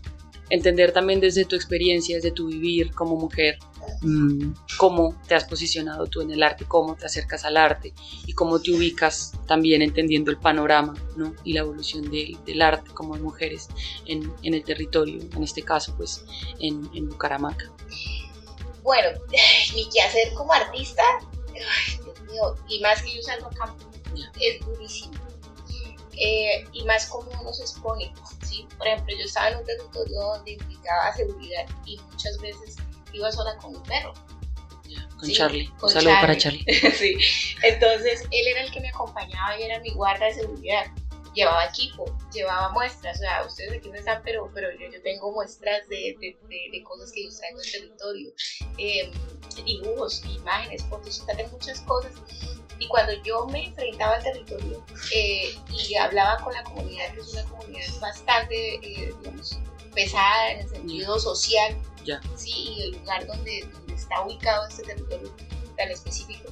entender 0.49 0.91
también 0.91 1.19
desde 1.19 1.45
tu 1.45 1.55
experiencia, 1.55 2.15
desde 2.15 2.31
tu 2.31 2.47
vivir 2.47 2.91
como 2.93 3.17
mujer, 3.17 3.59
mm, 4.01 4.53
cómo 4.77 5.15
te 5.27 5.35
has 5.35 5.43
posicionado 5.43 6.07
tú 6.07 6.21
en 6.21 6.31
el 6.31 6.41
arte, 6.41 6.65
cómo 6.65 6.95
te 6.95 7.05
acercas 7.05 7.43
al 7.43 7.57
arte 7.57 7.93
y 8.25 8.33
cómo 8.33 8.59
te 8.59 8.71
ubicas 8.71 9.33
también 9.45 9.81
entendiendo 9.81 10.31
el 10.31 10.37
panorama 10.37 10.93
¿no? 11.17 11.35
y 11.43 11.53
la 11.53 11.61
evolución 11.61 12.09
del 12.09 12.61
arte 12.61 12.91
como 12.93 13.15
mujeres 13.15 13.67
en, 14.05 14.31
en, 14.41 14.53
el 14.53 14.63
territorio, 14.63 15.19
en 15.35 15.43
este 15.43 15.63
caso 15.63 15.93
pues 15.97 16.25
en, 16.59 16.89
en 16.93 17.09
Bucaramanga. 17.09 17.71
Bueno, 18.83 19.19
mi 19.75 19.87
quehacer 19.89 20.33
como 20.33 20.53
artista 20.53 21.03
y 22.67 22.79
más 22.81 23.01
que 23.01 23.15
yo 23.15 23.21
salgo 23.21 23.47
a 23.47 23.51
campo, 23.51 23.85
es 24.39 24.59
durísimo. 24.65 25.13
Eh, 26.21 26.65
y 26.73 26.83
más 26.83 27.05
como 27.05 27.31
uno 27.39 27.53
se 27.53 27.61
expone, 27.61 28.11
¿sí? 28.45 28.67
Por 28.77 28.87
ejemplo, 28.87 29.15
yo 29.17 29.23
estaba 29.23 29.51
en 29.51 29.59
un 29.59 29.65
territorio 29.65 30.19
donde 30.19 30.51
implicaba 30.51 31.15
seguridad 31.15 31.65
y 31.85 31.97
muchas 32.11 32.37
veces 32.39 32.75
iba 33.13 33.31
sola 33.31 33.55
con 33.57 33.75
un 33.77 33.83
perro, 33.83 34.13
con 35.17 35.31
Charlie. 35.31 35.71
Un 35.81 35.89
saludo 35.89 36.13
para 36.21 36.37
Charlie. 36.37 36.65
sí. 36.97 37.17
Entonces, 37.63 38.23
él 38.31 38.47
era 38.47 38.63
el 38.63 38.71
que 38.71 38.79
me 38.79 38.89
acompañaba 38.89 39.59
y 39.59 39.63
era 39.63 39.79
mi 39.79 39.91
guarda 39.91 40.25
de 40.25 40.33
seguridad. 40.33 40.85
Llevaba 41.39 41.67
equipo, 41.67 42.05
llevaba 42.33 42.69
muestras. 42.73 43.15
O 43.15 43.19
sea, 43.21 43.45
ustedes 43.45 43.79
aquí 43.79 43.87
no 43.87 43.95
están, 43.95 44.21
pero, 44.25 44.51
pero 44.53 44.71
yo, 44.73 44.91
yo 44.91 45.01
tengo 45.01 45.31
muestras 45.31 45.87
de, 45.87 46.17
de, 46.19 46.37
de, 46.49 46.83
cosas 46.83 47.13
que 47.13 47.23
yo 47.23 47.29
traigo 47.37 47.59
del 47.59 47.71
territorio. 47.71 48.33
Eh, 48.77 49.09
dibujos, 49.63 50.21
imágenes, 50.25 50.83
fotos, 50.83 51.25
tengo 51.25 51.49
muchas 51.51 51.79
cosas. 51.81 52.11
Y 52.77 52.89
cuando 52.89 53.13
yo 53.23 53.45
me 53.47 53.67
enfrentaba 53.67 54.15
al 54.15 54.23
territorio 54.23 54.83
eh, 55.15 55.55
y 55.71 55.95
hablaba 55.95 56.43
con 56.43 56.53
la 56.53 56.63
comunidad, 56.65 57.13
que 57.13 57.21
es 57.21 57.31
una 57.31 57.43
comunidad 57.45 57.99
bastante, 58.01 58.75
eh, 58.75 59.13
digamos, 59.19 59.57
pesada 59.95 60.51
en 60.51 60.59
el 60.59 60.69
sentido 60.69 61.17
social, 61.19 61.77
¿sí? 62.35 62.51
y 62.51 62.81
el 62.81 62.91
lugar 62.99 63.25
donde, 63.27 63.65
está 63.95 64.25
ubicado 64.25 64.67
este 64.67 64.83
territorio 64.83 65.33
tan 65.77 65.89
específico, 65.89 66.49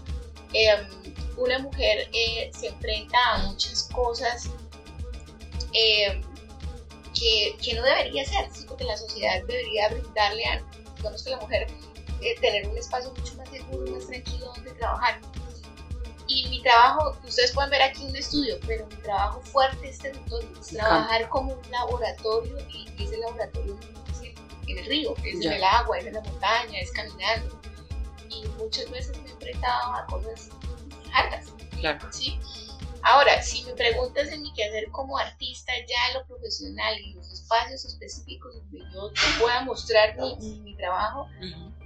em, 0.54 0.88
una 1.36 1.60
mujer 1.60 2.10
eh, 2.14 2.50
se 2.58 2.68
enfrenta 2.68 3.18
a 3.34 3.38
muchas 3.48 3.84
cosas 3.94 4.50
em, 5.74 6.22
que, 7.14 7.58
que, 7.64 7.74
no 7.74 7.84
debería 7.84 8.26
ser, 8.26 8.48
porque 8.68 8.84
la 8.84 8.98
sociedad 8.98 9.42
debería 9.48 9.90
brindarle 9.90 10.46
a, 10.46 10.64
digamos 10.98 11.24
que 11.24 11.30
la 11.32 11.38
mujer, 11.38 11.68
tener 12.42 12.68
un 12.68 12.78
espacio 12.78 13.12
mucho 13.12 13.36
más 13.36 13.50
seguro, 13.50 13.92
más 13.92 14.08
tranquilo 14.08 14.52
donde 14.56 14.72
trabajar 14.72 15.20
y 16.28 16.48
mi 16.50 16.62
trabajo, 16.62 17.16
ustedes 17.26 17.52
pueden 17.54 17.70
ver 17.70 17.82
aquí 17.82 18.06
un 18.06 18.16
estudio, 18.16 18.60
pero 18.68 18.86
mi 18.88 18.96
trabajo 18.98 19.42
fuerte 19.42 19.90
es 19.90 20.04
es 20.04 20.68
trabajar 20.68 21.28
como 21.30 21.54
un 21.54 21.72
laboratorio 21.72 22.58
y 22.70 22.88
ese 23.02 23.18
laboratorio 23.18 23.78
en 24.68 24.78
el 24.78 24.86
río, 24.86 25.16
es 25.24 25.46
en 25.46 25.54
el 25.54 25.64
agua, 25.64 25.98
es 25.98 26.06
en 26.06 26.14
la 26.14 26.22
montaña, 26.22 26.80
es 26.80 26.92
caminando. 26.92 27.58
Y 28.30 28.46
muchas 28.62 28.90
veces 28.92 29.18
me 29.22 29.30
he 29.30 29.32
enfrentado 29.32 29.94
a 29.94 30.06
cosas 30.08 30.50
hartas. 31.14 31.54
Claro. 31.80 32.06
¿sí? 32.12 32.38
Ahora, 33.08 33.42
si 33.42 33.64
me 33.64 33.72
preguntas 33.72 34.28
en 34.34 34.42
mi 34.42 34.52
quehacer 34.52 34.92
como 34.92 35.18
artista, 35.18 35.72
ya 35.88 36.20
lo 36.20 36.28
profesional 36.28 37.00
y 37.00 37.14
los 37.14 37.32
espacios 37.32 37.86
específicos 37.86 38.54
donde 38.54 38.80
yo 38.94 39.14
pueda 39.40 39.62
mostrar 39.62 40.18
mi, 40.18 40.36
mi, 40.60 40.76
trabajo, 40.76 41.26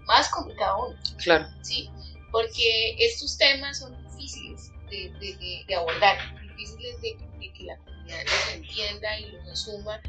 más 0.07 0.29
complicado 0.29 0.81
aún. 0.81 0.97
Claro. 1.19 1.47
¿sí? 1.61 1.91
Porque 2.31 2.95
estos 2.97 3.37
temas 3.37 3.77
son 3.77 3.95
difíciles 4.09 4.71
de, 4.89 5.63
de, 5.67 5.75
abordar, 5.75 6.17
difíciles 6.41 6.99
de, 7.01 7.15
que 7.53 7.63
la 7.65 7.77
comunidad 7.77 8.23
los 8.23 8.55
entienda 8.55 9.19
y 9.19 9.31
los 9.31 9.47
asuma 9.47 10.01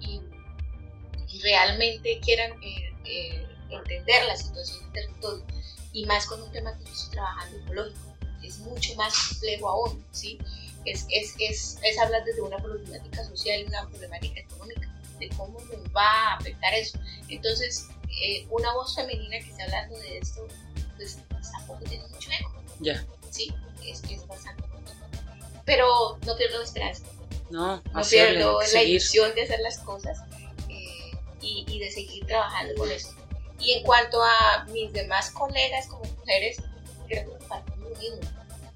y, 0.00 0.20
realmente 1.42 2.18
quieran 2.20 2.50
eh, 2.62 2.92
eh, 3.04 3.46
entender 3.68 4.24
la 4.24 4.36
situación 4.36 4.90
del 4.92 5.06
territorio 5.06 5.44
y 5.92 6.06
más 6.06 6.26
con 6.26 6.42
un 6.42 6.50
tema 6.50 6.76
que 6.78 6.84
yo 6.84 6.90
estoy 6.90 7.10
trabajando 7.10 7.58
ecológico, 7.58 8.15
es 8.42 8.58
mucho 8.58 8.94
más 8.96 9.14
complejo 9.28 9.68
aún, 9.68 10.04
¿sí? 10.12 10.38
Es, 10.84 11.06
es, 11.10 11.34
es, 11.38 11.78
es 11.82 11.98
hablar 11.98 12.24
desde 12.24 12.42
una 12.42 12.58
problemática 12.58 13.24
social 13.24 13.60
y 13.60 13.64
una 13.64 13.88
problemática 13.88 14.40
económica, 14.40 14.88
de 15.18 15.28
cómo 15.30 15.58
nos 15.60 15.96
va 15.96 16.32
a 16.32 16.34
afectar 16.36 16.74
eso. 16.74 16.98
Entonces, 17.28 17.88
eh, 18.22 18.46
una 18.50 18.72
voz 18.74 18.94
femenina 18.94 19.38
que 19.38 19.50
esté 19.50 19.62
hablando 19.62 19.98
de 19.98 20.18
esto, 20.18 20.46
pues 20.96 21.18
tampoco 21.52 21.80
tiene 21.84 22.06
mucho 22.06 22.30
eco. 22.30 22.52
Ya 22.80 23.04
sí, 23.36 23.54
es, 23.84 24.02
es 24.10 24.26
bastante. 24.26 24.64
Pero 25.64 26.18
no 26.24 26.36
pierdo 26.36 26.62
esperanza. 26.62 27.04
No, 27.50 27.82
no 27.92 28.02
pierdo 28.02 28.58
la 28.72 28.82
ilusión 28.82 29.34
de 29.34 29.42
hacer 29.42 29.60
las 29.60 29.78
cosas 29.78 30.18
eh, 30.68 31.12
y, 31.40 31.64
y, 31.68 31.78
de 31.78 31.90
seguir 31.90 32.26
trabajando 32.26 32.74
con 32.76 32.90
eso. 32.90 33.14
Y 33.60 33.72
en 33.72 33.84
cuanto 33.84 34.22
a 34.22 34.64
mis 34.72 34.92
demás 34.92 35.30
colegas 35.30 35.86
como 35.86 36.04
mujeres, 36.04 36.56
creo 37.08 37.38
que 37.38 37.44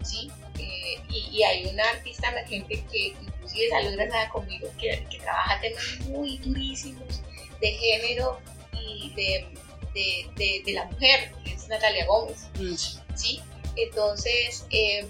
¿sí? 0.03 0.31
Eh, 0.59 1.01
y, 1.09 1.39
y, 1.39 1.43
hay 1.43 1.67
una 1.67 1.89
artista 1.89 2.29
emergente 2.31 2.85
que 2.91 3.09
inclusive 3.09 3.69
salió 3.71 3.93
gracias 3.93 4.31
conmigo, 4.31 4.69
que, 4.79 5.07
que 5.11 5.19
trabaja 5.19 5.61
temas 5.61 6.01
muy 6.09 6.39
durísimos 6.39 7.23
de 7.61 7.73
género 7.73 8.39
y 8.73 9.13
de, 9.15 9.49
de, 9.95 10.31
de, 10.37 10.63
de 10.65 10.73
la 10.73 10.85
mujer, 10.85 11.33
que 11.45 11.55
es 11.55 11.69
Natalia 11.69 12.07
Gómez, 12.07 12.49
mm. 12.59 12.75
¿sí? 13.17 13.41
Entonces, 13.77 14.67
eh, 14.71 15.07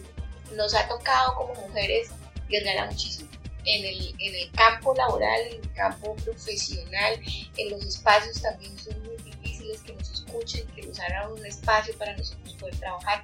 nos 0.54 0.74
ha 0.74 0.86
tocado 0.88 1.34
como 1.34 1.54
mujeres 1.54 2.10
guerrear 2.48 2.90
muchísimo. 2.90 3.30
En 3.64 3.84
el, 3.84 4.14
en 4.18 4.34
el 4.34 4.50
campo 4.52 4.94
laboral, 4.94 5.40
en 5.48 5.62
el 5.62 5.72
campo 5.72 6.16
profesional, 6.16 7.20
en 7.56 7.70
los 7.70 7.84
espacios 7.84 8.40
también 8.40 8.76
son 8.78 8.98
muy 9.02 9.16
difíciles 9.18 9.80
que 9.82 9.92
nos 9.92 10.10
escuchen, 10.10 10.66
que 10.68 10.82
nos 10.82 10.98
hagan 10.98 11.32
un 11.32 11.44
espacio 11.44 11.96
para 11.98 12.16
nosotros 12.16 12.54
poder 12.54 12.76
trabajar. 12.76 13.22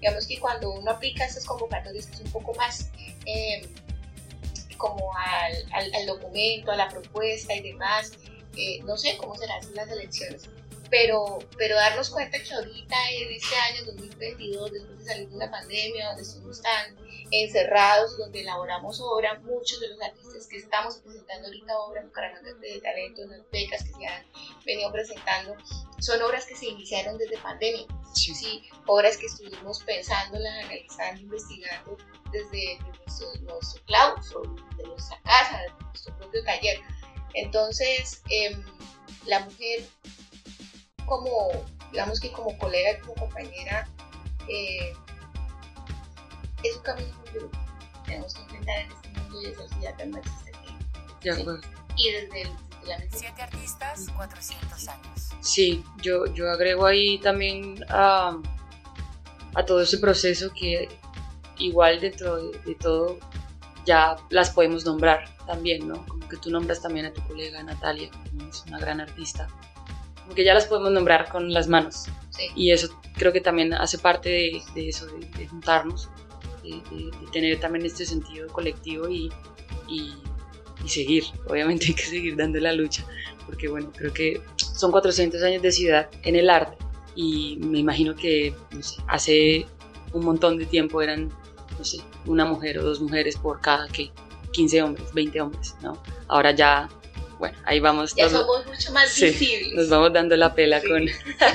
Digamos 0.00 0.26
que 0.26 0.38
cuando 0.38 0.72
uno 0.72 0.90
aplica 0.90 1.24
estas 1.24 1.44
convocatorias, 1.44 2.08
es 2.08 2.20
un 2.20 2.30
poco 2.30 2.54
más 2.54 2.90
eh, 3.24 3.68
como 4.76 5.10
al, 5.16 5.94
al, 5.94 6.06
documento, 6.06 6.70
a 6.70 6.76
la 6.76 6.88
propuesta 6.88 7.54
y 7.54 7.62
demás, 7.62 8.12
eh, 8.56 8.80
no 8.84 8.96
sé 8.96 9.16
cómo 9.16 9.34
serán 9.36 9.62
las 9.74 9.90
elecciones, 9.90 10.48
pero, 10.90 11.38
pero 11.56 11.76
darnos 11.76 12.10
cuenta 12.10 12.38
que 12.42 12.54
ahorita 12.54 12.96
en 13.10 13.32
este 13.32 13.56
año 13.56 13.84
2022, 13.86 14.72
después 14.72 14.98
de 14.98 15.04
salir 15.04 15.28
de 15.28 15.36
una 15.36 15.50
pandemia, 15.50 16.08
donde 16.08 16.22
estamos 16.22 16.62
tan 16.62 17.05
encerrados, 17.30 18.16
donde 18.18 18.40
elaboramos 18.40 19.00
obra, 19.00 19.38
muchos 19.40 19.80
de 19.80 19.88
los 19.88 20.00
artistas 20.00 20.46
que 20.46 20.56
estamos 20.58 20.98
presentando 20.98 21.46
ahorita 21.48 21.78
obra 21.78 22.02
Bucaramanga 22.02 22.52
de 22.54 22.80
Talento, 22.80 23.22
en 23.22 23.30
las 23.30 23.50
becas 23.50 23.82
que 23.82 23.92
se 23.92 24.06
han 24.06 24.24
venido 24.64 24.92
presentando, 24.92 25.56
son 26.00 26.22
obras 26.22 26.46
que 26.46 26.56
se 26.56 26.66
iniciaron 26.66 27.18
desde 27.18 27.38
pandemia, 27.38 27.86
sí. 28.14 28.62
obras 28.86 29.16
que 29.16 29.26
estuvimos 29.26 29.82
pensando, 29.84 30.38
analizando, 30.38 31.22
investigando 31.22 31.96
desde, 32.32 32.78
nuestro, 32.78 33.34
nuestro 33.42 33.82
claustro, 33.84 34.42
de 34.76 34.84
nuestra 34.84 35.20
casa, 35.22 35.60
de 35.62 35.84
nuestro 35.84 36.16
propio 36.18 36.44
taller. 36.44 36.80
Entonces, 37.34 38.22
eh, 38.30 38.56
la 39.26 39.40
mujer 39.40 39.84
como, 41.06 41.50
digamos 41.92 42.20
que 42.20 42.32
como 42.32 42.56
colega 42.58 42.92
y 42.92 43.00
como 43.00 43.14
compañera, 43.14 43.88
eh, 44.48 44.92
es 46.68 46.76
un 46.76 46.82
camino 46.82 47.14
muy 47.20 47.30
duro. 47.32 47.50
Tenemos 48.04 48.34
que 48.34 48.42
enfrentar 48.42 48.78
en 48.78 48.92
este 48.92 49.08
mundo 49.08 49.42
y 49.42 49.46
esa 49.46 49.68
ciudad 49.68 49.96
tan 49.96 50.10
machista 50.10 50.50
que 51.20 51.30
De 51.30 51.40
acuerdo. 51.40 51.60
Y 51.96 52.10
desde, 52.10 52.42
el. 52.42 52.50
Siete 53.10 53.42
artistas, 53.42 54.06
400 54.14 54.88
años. 54.88 55.30
Sí, 55.40 55.84
yo, 56.02 56.26
yo 56.26 56.48
agrego 56.48 56.86
ahí 56.86 57.18
también 57.18 57.84
a, 57.88 58.40
a 59.54 59.64
todo 59.64 59.80
ese 59.80 59.98
proceso 59.98 60.52
que 60.52 60.88
igual 61.58 61.98
dentro 61.98 62.36
de, 62.36 62.58
de 62.60 62.74
todo 62.76 63.18
ya 63.84 64.16
las 64.30 64.50
podemos 64.50 64.84
nombrar 64.84 65.36
también, 65.46 65.88
¿no? 65.88 66.06
Como 66.06 66.28
que 66.28 66.36
tú 66.36 66.48
nombras 66.50 66.80
también 66.80 67.06
a 67.06 67.12
tu 67.12 67.20
colega 67.26 67.60
Natalia, 67.60 68.08
que 68.10 68.48
es 68.48 68.64
una 68.66 68.78
gran 68.78 69.00
artista 69.00 69.48
que 70.34 70.44
ya 70.44 70.54
las 70.54 70.66
podemos 70.66 70.90
nombrar 70.90 71.28
con 71.28 71.52
las 71.52 71.68
manos. 71.68 72.06
Y 72.54 72.72
eso 72.72 72.88
creo 73.14 73.32
que 73.32 73.40
también 73.40 73.72
hace 73.74 73.98
parte 73.98 74.28
de, 74.74 74.88
eso, 74.88 75.06
de, 75.06 75.46
juntarnos, 75.46 76.08
tener 77.32 77.60
también 77.60 77.86
este 77.86 78.04
sentido 78.04 78.48
colectivo 78.48 79.08
y, 79.08 79.30
y, 79.88 80.12
seguir. 80.88 81.24
Obviamente 81.48 81.86
hay 81.88 81.94
que 81.94 82.04
seguir 82.04 82.36
dando 82.36 82.60
la 82.60 82.72
lucha, 82.72 83.04
porque 83.46 83.68
bueno, 83.68 83.90
creo 83.96 84.12
que 84.12 84.40
son 84.56 84.92
400 84.92 85.42
años 85.42 85.62
de 85.62 85.72
ciudad 85.72 86.08
en 86.22 86.36
el 86.36 86.48
arte 86.48 86.76
y 87.16 87.56
me 87.60 87.78
imagino 87.78 88.14
que 88.14 88.54
hace 89.08 89.66
un 90.12 90.24
montón 90.24 90.58
de 90.58 90.66
tiempo 90.66 91.02
eran, 91.02 91.30
no 91.78 91.84
sé, 91.84 91.98
una 92.26 92.44
mujer 92.44 92.78
o 92.78 92.84
dos 92.84 93.00
mujeres 93.00 93.36
por 93.36 93.60
cada 93.60 93.88
que 93.88 94.10
15 94.52 94.82
hombres, 94.82 95.12
20 95.12 95.40
hombres, 95.40 95.74
¿no? 95.82 95.98
Ahora 96.28 96.52
ya 96.52 96.88
bueno, 97.38 97.58
ahí 97.64 97.80
vamos. 97.80 98.14
Ya 98.14 98.30
somos 98.30 98.66
mucho 98.66 98.92
más 98.92 99.18
visibles. 99.20 99.74
Nos 99.74 99.88
vamos 99.90 100.12
dando 100.12 100.36
la 100.36 100.54
pela 100.54 100.80
con, 100.80 101.06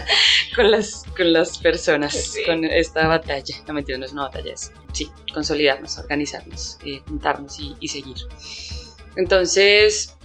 con, 0.55 0.71
las, 0.71 1.03
con 1.17 1.33
las 1.33 1.57
personas, 1.57 2.35
con 2.45 2.63
esta 2.65 3.07
batalla. 3.07 3.55
No 3.67 3.73
mentira, 3.73 3.97
no 3.97 4.05
es 4.05 4.11
una 4.11 4.23
batalla, 4.23 4.53
es 4.53 4.71
sí, 4.93 5.09
consolidarnos, 5.33 5.97
organizarnos, 5.97 6.77
eh, 6.85 7.01
juntarnos 7.07 7.57
y, 7.79 7.87
seguir. 7.87 8.17
Entonces, 9.15 10.15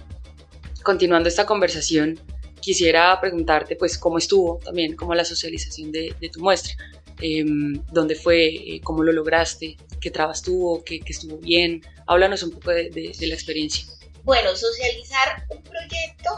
continuando 0.83 1.27
esta 1.27 1.45
conversación, 1.45 2.19
quisiera 2.61 3.19
preguntarte, 3.19 3.75
pues, 3.75 3.97
cómo 3.97 4.19
estuvo 4.19 4.59
también, 4.63 4.95
cómo 4.95 5.15
la 5.15 5.25
socialización 5.25 5.91
de, 5.91 6.13
tu 6.31 6.39
muestra. 6.39 6.75
Em, 7.19 7.81
¿Dónde 7.91 8.13
fue? 8.13 8.45
Eh, 8.45 8.81
¿Cómo 8.83 9.01
lo 9.01 9.11
lograste? 9.11 9.75
¿Qué 9.99 10.11
trabas 10.11 10.43
tuvo? 10.43 10.83
¿Qué, 10.83 11.01
estuvo 11.07 11.37
bien? 11.37 11.81
Háblanos 12.05 12.43
un 12.43 12.51
poco 12.51 12.69
de, 12.69 12.91
de 12.91 13.27
la 13.27 13.33
experiencia. 13.33 13.96
Bueno, 14.27 14.53
socializar 14.57 15.45
un 15.51 15.63
proyecto, 15.63 16.29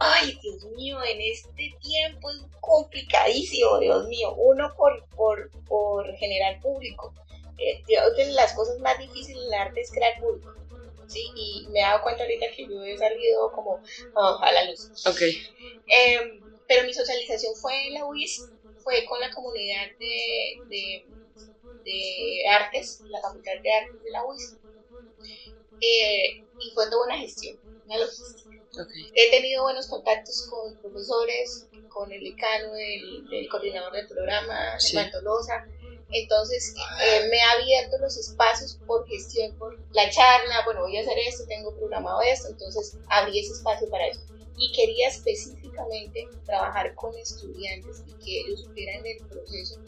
ay 0.00 0.36
Dios 0.42 0.64
mío, 0.74 0.98
en 1.04 1.20
este 1.20 1.72
tiempo 1.80 2.28
es 2.28 2.42
complicadísimo, 2.58 3.78
Dios 3.78 4.08
mío. 4.08 4.34
Uno 4.34 4.74
por, 4.76 5.06
por, 5.10 5.48
por 5.68 6.12
generar 6.16 6.60
público. 6.60 7.14
Eh, 7.58 7.80
de 7.86 8.32
las 8.32 8.54
cosas 8.54 8.80
más 8.80 8.98
difíciles 8.98 9.40
del 9.40 9.54
arte 9.54 9.82
es 9.82 9.92
crear 9.92 10.18
público. 10.20 10.52
¿sí? 11.06 11.30
Y 11.36 11.68
me 11.68 11.78
he 11.78 11.82
dado 11.82 12.02
cuenta 12.02 12.24
ahorita 12.24 12.46
que 12.56 12.66
yo 12.66 12.82
he 12.82 12.98
salido 12.98 13.52
como 13.52 13.80
a 14.16 14.50
la 14.50 14.64
luz. 14.64 14.90
Ok. 15.06 15.20
Em, 15.86 16.40
pero 16.66 16.84
mi 16.88 16.92
socialización 16.92 17.54
fue 17.54 17.86
en 17.86 17.94
la 17.94 18.04
UIS, 18.04 18.50
fue 18.82 19.04
con 19.04 19.20
la 19.20 19.30
comunidad 19.30 19.86
de, 20.00 21.04
de, 21.84 22.48
artes, 22.48 23.00
la 23.06 23.20
Facultad 23.20 23.52
de 23.62 23.72
Artes 23.72 24.02
de 24.02 24.10
la 24.10 24.24
UIS. 24.24 24.56
Eh, 25.80 26.44
y 26.58 26.70
fue 26.74 26.88
toda 26.90 27.06
una 27.06 27.18
gestión, 27.18 27.58
una 27.84 27.98
logística. 27.98 28.50
He 29.14 29.30
tenido 29.30 29.62
buenos 29.62 29.86
contactos 29.86 30.48
con 30.50 30.76
profesores, 30.76 31.66
con 31.88 32.12
el 32.12 32.22
decano, 32.22 32.74
el, 32.74 33.48
coordinador 33.48 33.92
del 33.92 34.06
programa, 34.06 34.78
sí. 34.78 34.96
Tolosa. 35.10 35.66
Entonces 36.10 36.74
eh, 37.02 37.28
me 37.28 37.40
ha 37.42 37.52
abierto 37.52 37.98
los 37.98 38.16
espacios 38.16 38.78
por 38.86 39.06
gestión, 39.08 39.56
por 39.58 39.76
la 39.92 40.08
charla, 40.08 40.62
bueno, 40.64 40.82
voy 40.82 40.96
a 40.98 41.00
hacer 41.00 41.18
esto, 41.18 41.44
tengo 41.48 41.74
programado 41.74 42.22
esto, 42.22 42.48
entonces 42.48 42.96
abrí 43.08 43.40
ese 43.40 43.54
espacio 43.54 43.88
para 43.90 44.06
eso. 44.06 44.20
Y 44.56 44.72
quería 44.72 45.08
específicamente 45.08 46.28
trabajar 46.44 46.94
con 46.94 47.14
estudiantes 47.18 48.04
y 48.06 48.12
que 48.24 48.40
ellos 48.40 48.60
supieran 48.62 49.04
el 49.04 49.18
proceso, 49.26 49.80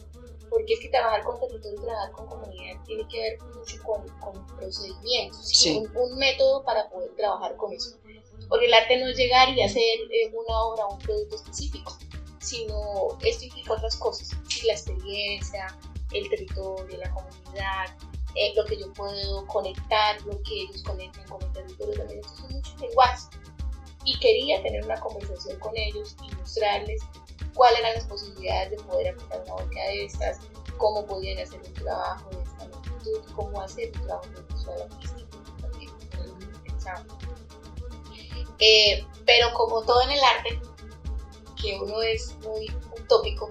porque 0.49 0.73
es 0.73 0.79
que 0.79 0.89
trabajar 0.89 1.23
con 1.23 1.39
territorio, 1.39 1.81
trabajar 1.81 2.11
con 2.11 2.27
comunidad 2.27 2.83
tiene 2.85 3.07
que 3.07 3.19
ver 3.19 3.39
mucho 3.55 3.83
con, 3.83 4.07
con 4.19 4.45
procedimientos, 4.57 5.65
un, 5.67 5.95
un 5.95 6.17
método 6.17 6.63
para 6.63 6.89
poder 6.89 7.15
trabajar 7.15 7.55
con 7.55 7.73
eso. 7.73 7.97
Porque 8.47 8.65
el 8.65 8.73
arte 8.73 8.97
no 8.97 9.07
es 9.07 9.17
llegar 9.17 9.49
y 9.49 9.61
hacer 9.61 9.81
eh, 9.83 10.31
una 10.33 10.63
obra 10.63 10.85
o 10.85 10.93
un 10.93 10.99
producto 10.99 11.35
específico, 11.35 11.97
sino 12.39 13.17
esto 13.21 13.45
implica 13.45 13.73
otras 13.73 13.95
cosas, 13.97 14.31
la 14.65 14.73
experiencia, 14.73 15.67
el 16.11 16.29
territorio, 16.29 16.97
la 16.97 17.11
comunidad, 17.11 17.95
eh, 18.35 18.53
lo 18.55 18.65
que 18.65 18.77
yo 18.77 18.91
puedo 18.93 19.45
conectar, 19.47 20.21
lo 20.23 20.41
que 20.43 20.61
ellos 20.63 20.83
conectan 20.83 21.27
con 21.27 21.41
el 21.41 21.51
territorio, 21.51 21.95
también 21.95 22.19
estos 22.19 22.37
son 22.37 22.53
muchos 22.53 22.79
lenguajes. 22.79 23.29
Y 24.09 24.17
quería 24.17 24.59
tener 24.63 24.83
una 24.83 24.99
conversación 24.99 25.59
con 25.59 25.77
ellos 25.77 26.15
y 26.27 26.35
mostrarles 26.35 26.99
cuáles 27.53 27.79
eran 27.79 27.93
las 27.93 28.05
posibilidades 28.05 28.71
de 28.71 28.77
poder 28.77 29.13
aplicar 29.13 29.43
una 29.45 29.53
obra 29.53 29.83
de 29.83 30.05
estas, 30.05 30.39
cómo 30.77 31.05
podían 31.05 31.37
hacer 31.37 31.61
un 31.63 31.73
trabajo 31.75 32.27
de 32.31 32.41
esta 32.41 32.67
magnitud, 32.69 33.19
cómo 33.35 33.61
hacer 33.61 33.91
un 33.95 34.07
trabajo 34.07 34.29
de 34.29 34.41
visual 34.53 34.81
artístico 34.81 35.37
también, 35.61 35.91
eh, 38.57 39.05
pero 39.27 39.53
como 39.53 39.83
todo 39.83 40.01
en 40.01 40.11
el 40.11 40.19
arte, 40.23 40.59
que 41.61 41.79
uno 41.79 42.01
es 42.01 42.35
muy 42.39 42.65
utópico, 42.99 43.47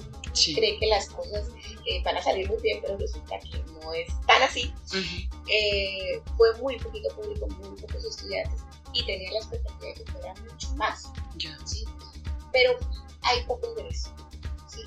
cree 0.56 0.76
que 0.80 0.86
las 0.86 1.08
cosas 1.10 1.46
eh, 1.86 2.02
van 2.02 2.16
a 2.16 2.22
salir 2.22 2.48
muy 2.48 2.60
bien, 2.62 2.80
pero 2.82 2.98
resulta 2.98 3.38
que 3.38 3.62
no 3.80 3.92
es 3.92 4.08
tan 4.26 4.42
así. 4.42 4.72
Eh, 5.48 6.20
fue 6.36 6.52
muy 6.60 6.78
poquito 6.78 7.14
público, 7.14 7.46
muy 7.46 7.80
pocos 7.80 8.04
estudiantes 8.04 8.67
y 8.92 9.04
tenía 9.04 9.32
la 9.32 9.38
expectativa 9.38 9.86
de 9.86 9.94
que 9.94 10.12
fuera 10.12 10.34
mucho 10.34 10.68
más. 10.76 11.10
¿sí? 11.64 11.84
Pero 12.52 12.78
hay 13.22 13.42
poco 13.44 13.68
interés. 13.68 14.10
¿sí? 14.66 14.82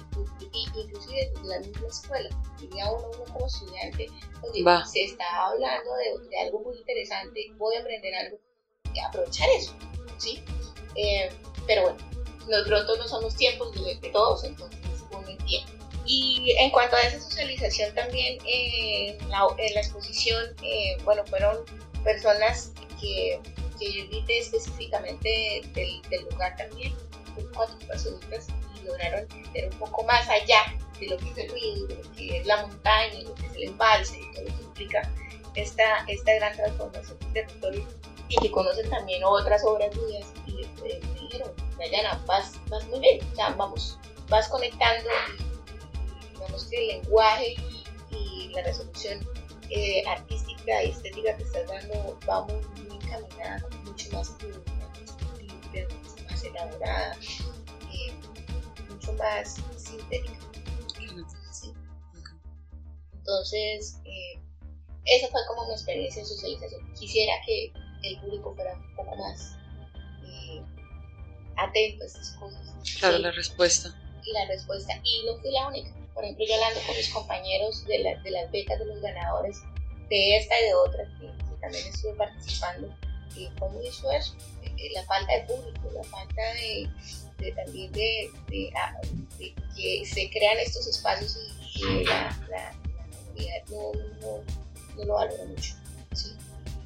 Inclusive 0.53 1.31
desde 1.33 1.47
la 1.47 1.59
misma 1.59 1.87
escuela, 1.87 2.29
diría 2.59 2.91
uno, 2.91 3.09
uno 3.13 3.33
como 3.33 3.47
estudiante, 3.47 4.07
oye, 4.41 4.63
se 4.85 5.03
está 5.05 5.47
hablando 5.47 5.95
de, 5.95 6.29
de, 6.29 6.39
algo 6.39 6.59
muy 6.59 6.77
interesante, 6.77 7.51
voy 7.57 7.75
a 7.75 7.79
aprender 7.79 8.13
algo, 8.15 8.37
aprovechar 9.07 9.47
eso. 9.49 9.73
¿sí? 10.17 10.43
Eh, 10.95 11.29
pero 11.67 11.83
bueno, 11.83 11.97
pronto 12.65 12.97
no 12.97 13.07
son 13.07 13.23
los 13.23 13.35
tiempos 13.35 13.71
de, 13.73 14.09
todos, 14.09 14.43
entonces 14.43 14.79
uno 15.11 15.27
entiende. 15.27 15.71
Y 16.05 16.53
en 16.57 16.71
cuanto 16.71 16.95
a 16.95 17.01
esa 17.01 17.21
socialización 17.21 17.93
también, 17.93 18.39
eh, 18.45 19.17
en, 19.19 19.29
la, 19.29 19.47
exposición, 19.79 20.43
eh, 20.63 20.97
bueno, 21.03 21.23
fueron 21.25 21.63
personas 22.03 22.71
que, 22.99 23.39
que 23.81 23.99
invité 23.99 24.39
específicamente 24.39 25.61
del, 25.73 26.01
lugar 26.29 26.55
también, 26.55 26.95
cuatro 27.53 27.77
personitas, 27.87 28.47
y 28.75 28.85
lograron 28.85 29.21
entender 29.21 29.69
un 29.73 29.79
poco 29.79 30.03
más 30.03 30.29
allá 30.29 30.77
de 30.99 31.07
lo 31.07 31.17
que 31.17 31.29
es 31.31 31.37
el 31.37 31.49
ruido, 31.49 31.87
de 31.87 31.95
lo 31.95 32.11
que 32.11 32.37
es 32.37 32.45
la 32.45 32.67
montaña, 32.67 33.21
lo 33.21 33.33
que 33.35 33.47
es 33.47 33.55
el 33.55 33.63
embalse, 33.63 34.19
y 34.19 34.31
todo 34.33 34.43
lo 34.43 34.57
que 34.57 34.63
implica 34.63 35.11
esta, 35.55 36.05
esta 36.07 36.33
gran 36.35 36.55
transformación 36.55 37.17
del 37.19 37.33
territorio 37.33 37.87
y 38.29 38.35
que 38.37 38.51
conocen 38.51 38.89
también 38.89 39.23
otras 39.25 39.63
obras 39.65 39.93
mías 39.97 40.31
y 40.47 40.53
me 40.81 41.19
dijeron, 41.19 41.51
Dayana, 41.77 42.23
vas, 42.25 42.53
vas 42.69 42.85
muy 42.87 42.99
bien, 42.99 43.19
o 43.33 43.35
sea, 43.35 43.49
vamos, 43.49 43.97
vas 44.29 44.47
conectando 44.47 45.09
y 45.37 46.33
digamos 46.33 46.65
que 46.65 46.77
el 46.77 46.87
lenguaje 46.87 47.55
y 48.11 48.49
la 48.53 48.61
resolución 48.61 49.27
eh, 49.69 50.03
artística 50.07 50.50
y 50.67 50.89
estética 50.89 51.35
que 51.37 51.43
estás 51.43 51.67
dando 51.67 52.19
va 52.29 52.45
muy, 52.45 52.61
muy 52.83 52.95
encaminada, 52.95 53.63
mucho 53.83 54.11
más 54.11 54.35
limpia, 55.39 55.87
mucho 56.03 56.23
más 56.29 56.43
elaborada, 56.43 57.17
eh, 57.91 58.13
mucho 58.89 59.13
más 59.13 59.59
sintética. 59.77 60.37
Entonces, 63.13 63.97
eh, 64.05 64.39
esa 65.05 65.27
fue 65.29 65.41
como 65.47 65.67
mi 65.67 65.73
experiencia 65.73 66.21
de 66.21 66.27
socialización. 66.27 66.93
Quisiera 66.93 67.33
que 67.45 67.71
el 68.03 68.19
público 68.19 68.53
fuera 68.55 68.73
un 68.73 68.95
poco 68.95 69.15
más 69.15 69.55
eh, 70.25 70.61
atento 71.55 72.03
a 72.03 72.07
estas 72.07 72.31
cosas. 72.31 72.61
Claro, 72.99 73.19
la 73.19 73.31
respuesta. 73.31 73.95
Y 74.23 74.31
la 74.33 74.45
respuesta. 74.47 74.93
Y 75.03 75.25
no 75.25 75.37
fui 75.37 75.51
la 75.51 75.67
única. 75.67 75.91
Por 76.13 76.23
ejemplo, 76.23 76.45
yo 76.47 76.55
hablando 76.55 76.81
con 76.85 76.95
mis 76.95 77.09
compañeros 77.09 77.85
de, 77.85 78.19
de 78.23 78.31
las 78.31 78.51
becas 78.51 78.79
de 78.79 78.85
los 78.85 79.01
ganadores, 79.01 79.61
de 80.11 80.37
esta 80.37 80.59
y 80.59 80.65
de 80.65 80.73
otras, 80.73 81.07
que, 81.19 81.31
también 81.61 81.87
estuve 81.87 82.13
participando, 82.15 82.93
y 83.35 83.47
cómo 83.59 83.81
hizo 83.81 84.11
eso. 84.11 84.35
La 84.93 85.03
falta 85.03 85.31
de 85.31 85.41
público, 85.43 85.89
la 85.93 86.03
falta 86.03 86.41
de, 86.53 87.51
también 87.53 87.91
ah, 88.75 88.99
de, 89.37 89.55
que 89.75 90.05
se 90.05 90.29
crean 90.31 90.57
estos 90.59 90.87
espacios 90.87 91.37
y, 91.75 92.03
la, 92.03 92.37
la, 92.49 92.73
comunidad 93.25 93.63
no, 93.69 93.91
no, 94.19 94.43
no 94.97 95.05
lo 95.05 95.13
valora 95.13 95.45
mucho. 95.45 95.75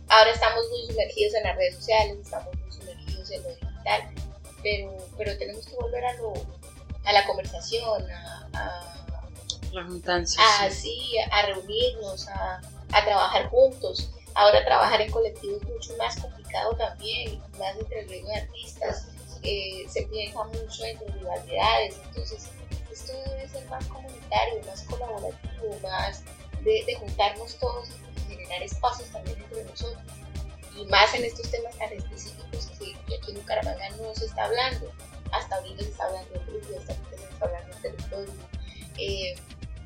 Ahora 0.09 0.31
estamos 0.31 0.69
muy 0.69 0.85
sumergidos 0.87 1.33
en 1.33 1.43
las 1.43 1.55
redes 1.55 1.75
sociales, 1.75 2.17
estamos 2.21 2.55
muy 2.61 2.71
sumergidos 2.71 3.31
en 3.31 3.43
lo 3.43 3.49
digital, 3.49 4.13
pero, 4.61 4.97
pero 5.17 5.37
tenemos 5.37 5.65
que 5.65 5.75
volver 5.75 6.05
a, 6.05 6.13
lo, 6.13 6.33
a 7.05 7.13
la 7.13 7.25
conversación, 7.25 8.11
a, 8.11 8.49
a, 8.53 8.95
a, 9.73 10.69
sí, 10.69 11.15
a 11.31 11.45
reunirnos, 11.47 12.27
a, 12.27 12.61
a 12.95 13.05
trabajar 13.05 13.49
juntos. 13.49 14.09
Ahora 14.33 14.65
trabajar 14.65 15.01
en 15.01 15.11
colectivos 15.11 15.61
es 15.61 15.69
mucho 15.69 15.97
más 15.97 16.19
complicado 16.19 16.75
también, 16.75 17.41
más 17.59 17.75
entre 17.77 18.05
de 18.05 18.35
artistas, 18.35 19.07
eh, 19.43 19.85
se 19.87 20.03
piensa 20.03 20.43
mucho 20.43 20.83
entre 20.83 21.07
rivalidades, 21.13 21.95
entonces 22.07 22.49
esto 22.91 23.13
debe 23.29 23.47
ser 23.47 23.65
más 23.69 23.85
comunitario, 23.85 24.61
más 24.65 24.81
colaborativo, 24.83 25.79
más 25.83 26.23
de, 26.63 26.83
de 26.85 26.95
juntarnos 26.95 27.55
todos 27.55 27.89
generar 28.27 28.63
espacios 28.63 29.09
también 29.09 29.37
entre 29.41 29.63
nosotros. 29.63 30.03
Y 30.77 30.85
más 30.87 31.13
en 31.13 31.23
estos 31.23 31.49
temas 31.51 31.77
tan 31.77 31.93
específicos 31.93 32.67
que, 32.77 32.95
aquí 33.15 33.31
en 33.31 33.35
Bucaramanga 33.35 33.89
no 33.91 34.13
se 34.13 34.25
está 34.25 34.45
hablando. 34.45 34.91
Hasta 35.31 35.55
ahorita 35.55 35.83
se 35.83 35.89
está 35.89 36.05
hablando 36.05 36.33
de 36.33 36.45
ruido, 36.45 36.79
hasta 36.79 36.93
ahorita 36.93 37.17
se 37.17 37.23
está 37.23 37.45
hablando 37.45 37.75
de 37.75 37.81
territorio. 37.81 38.33
Eh, 38.97 39.35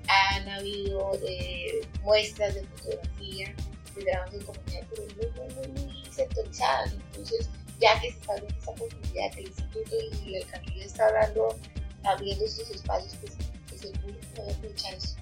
han 0.09 0.49
habido 0.49 1.11
eh, 1.27 1.81
muestras 2.01 2.55
de 2.55 2.63
fotografía, 2.65 3.53
de 3.95 4.03
trabajos 4.03 4.39
de 4.39 4.45
comunidad, 4.45 4.87
pero 4.89 5.03
muy, 5.15 5.53
muy, 5.53 5.83
muy, 5.83 6.05
sectorizadas. 6.11 6.93
Entonces, 6.93 7.49
ya 7.79 7.99
que 8.01 8.11
se 8.11 8.17
está 8.17 8.33
viendo 8.35 8.57
esta 8.57 8.73
posibilidad 8.73 9.31
que 9.31 9.39
el 9.41 9.47
instituto 9.47 9.95
y 10.25 10.35
el 10.35 10.43
alcaldía 10.43 10.85
está 10.85 11.07
hablando, 11.07 11.59
abriendo 12.03 12.45
estos 12.45 12.69
espacios, 12.71 13.15
pues, 13.21 13.33
pues 13.69 13.83
el 13.83 13.99
público 13.99 14.27
puede 14.35 14.51
aprovechar 14.51 14.93
eso. 14.95 15.15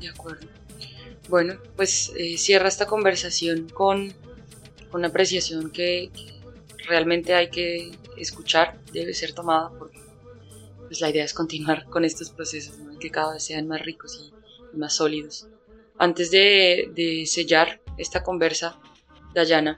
De 0.00 0.08
acuerdo. 0.08 0.46
Bueno, 1.28 1.58
pues 1.76 2.12
eh, 2.16 2.38
cierra 2.38 2.68
esta 2.68 2.86
conversación 2.86 3.68
con, 3.68 4.14
una 4.92 5.08
apreciación 5.08 5.70
que 5.70 6.10
realmente 6.86 7.34
hay 7.34 7.50
que 7.50 7.90
escuchar, 8.16 8.78
debe 8.92 9.12
ser 9.12 9.32
tomada, 9.34 9.70
porque 9.78 9.97
pues, 10.88 11.00
la 11.00 11.10
idea 11.10 11.24
es 11.24 11.34
continuar 11.34 11.84
con 11.88 12.04
estos 12.04 12.30
procesos, 12.30 12.76
que 12.98 13.10
cada 13.10 13.34
vez 13.34 13.44
sean 13.44 13.68
más 13.68 13.80
ricos 13.82 14.18
y, 14.18 14.76
más 14.76 14.96
sólidos. 14.96 15.46
Antes 15.98 16.30
de, 16.30 17.24
sellar 17.26 17.80
esta 17.96 18.22
conversa, 18.22 18.80
Dayana, 19.34 19.76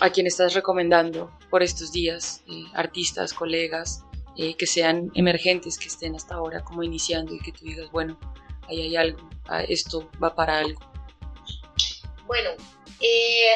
¿a 0.00 0.10
quién 0.10 0.26
estás 0.26 0.54
recomendando 0.54 1.30
por 1.50 1.62
estos 1.62 1.92
días? 1.92 2.42
Eh, 2.48 2.64
artistas, 2.74 3.34
colegas, 3.34 4.04
eh, 4.36 4.54
que 4.56 4.66
sean 4.66 5.10
emergentes, 5.14 5.78
que 5.78 5.88
estén 5.88 6.14
hasta 6.14 6.36
ahora 6.36 6.64
como 6.64 6.82
iniciando 6.82 7.34
y 7.34 7.40
que 7.40 7.52
tú 7.52 7.64
digas, 7.64 7.90
bueno, 7.90 8.18
ahí 8.68 8.80
hay 8.80 8.96
algo, 8.96 9.28
ah, 9.46 9.62
esto 9.62 10.10
va 10.22 10.34
para 10.34 10.58
algo. 10.58 10.80
Bueno, 12.26 12.50
eh, 13.00 13.54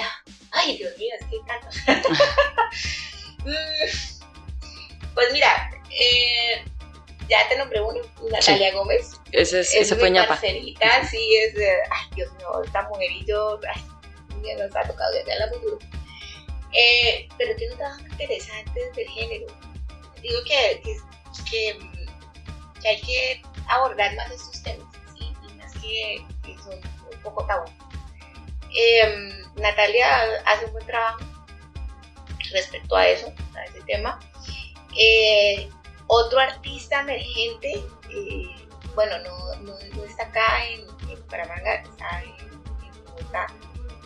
ay 0.50 0.76
Dios 0.76 0.92
mío, 0.98 1.14
es 1.18 1.26
que 1.26 1.38
tanto. 1.46 1.68
Mm, 3.46 5.14
pues 5.14 5.32
mira, 5.32 5.70
eh, 5.98 6.64
ya 7.28 7.48
te 7.48 7.56
nombré 7.58 7.80
uno, 7.80 8.00
Natalia 8.30 8.72
Gómez. 8.72 9.20
Ese, 9.32 9.60
es, 9.60 9.74
ese 9.74 9.96
fue 9.96 10.10
ñapa. 10.10 10.36
sí, 10.36 10.76
es, 11.36 11.54
de, 11.54 11.70
ay 11.90 12.08
Dios 12.14 12.32
mío, 12.34 12.62
esta 12.64 12.82
mujerito, 12.88 13.60
ay, 13.74 13.82
nos 14.56 14.76
ha 14.76 14.82
tocado 14.82 15.12
ya 15.26 15.34
la 15.36 15.46
muy 15.48 15.58
duro. 15.58 15.78
Eh, 16.72 17.28
pero 17.38 17.56
tiene 17.56 17.72
un 17.72 17.78
trabajo 17.78 18.00
interesante 18.06 18.72
desde 18.74 19.02
el 19.02 19.08
género. 19.08 19.46
Digo 20.22 20.38
que, 20.44 20.80
que, 20.82 20.96
que, 21.50 21.78
que 22.80 22.88
hay 22.88 23.00
que 23.00 23.42
abordar 23.68 24.14
más 24.16 24.30
estos 24.30 24.62
temas, 24.62 24.86
¿sí? 25.16 25.32
y 25.48 25.54
más 25.54 25.72
que, 25.74 26.24
son 26.62 26.74
un 26.74 27.22
poco 27.22 27.44
tabú. 27.46 27.64
Em, 28.74 29.30
Natalia 29.56 30.22
hace 30.44 30.66
un 30.66 30.72
buen 30.72 30.86
trabajo 30.86 31.24
respecto 32.52 32.96
a 32.96 33.06
eso, 33.08 33.32
a 33.54 33.64
ese 33.64 33.80
tema. 33.82 34.20
Eh, 34.98 35.68
otro 36.08 36.38
artista 36.38 37.00
emergente, 37.00 37.84
eh, 38.10 38.68
bueno, 38.94 39.16
no, 39.18 39.56
no, 39.62 40.04
está 40.04 40.24
acá 40.24 40.66
en, 40.68 40.80
en 41.10 41.18
está 41.18 42.22
en, 42.22 42.46
Bogotá, 43.04 43.46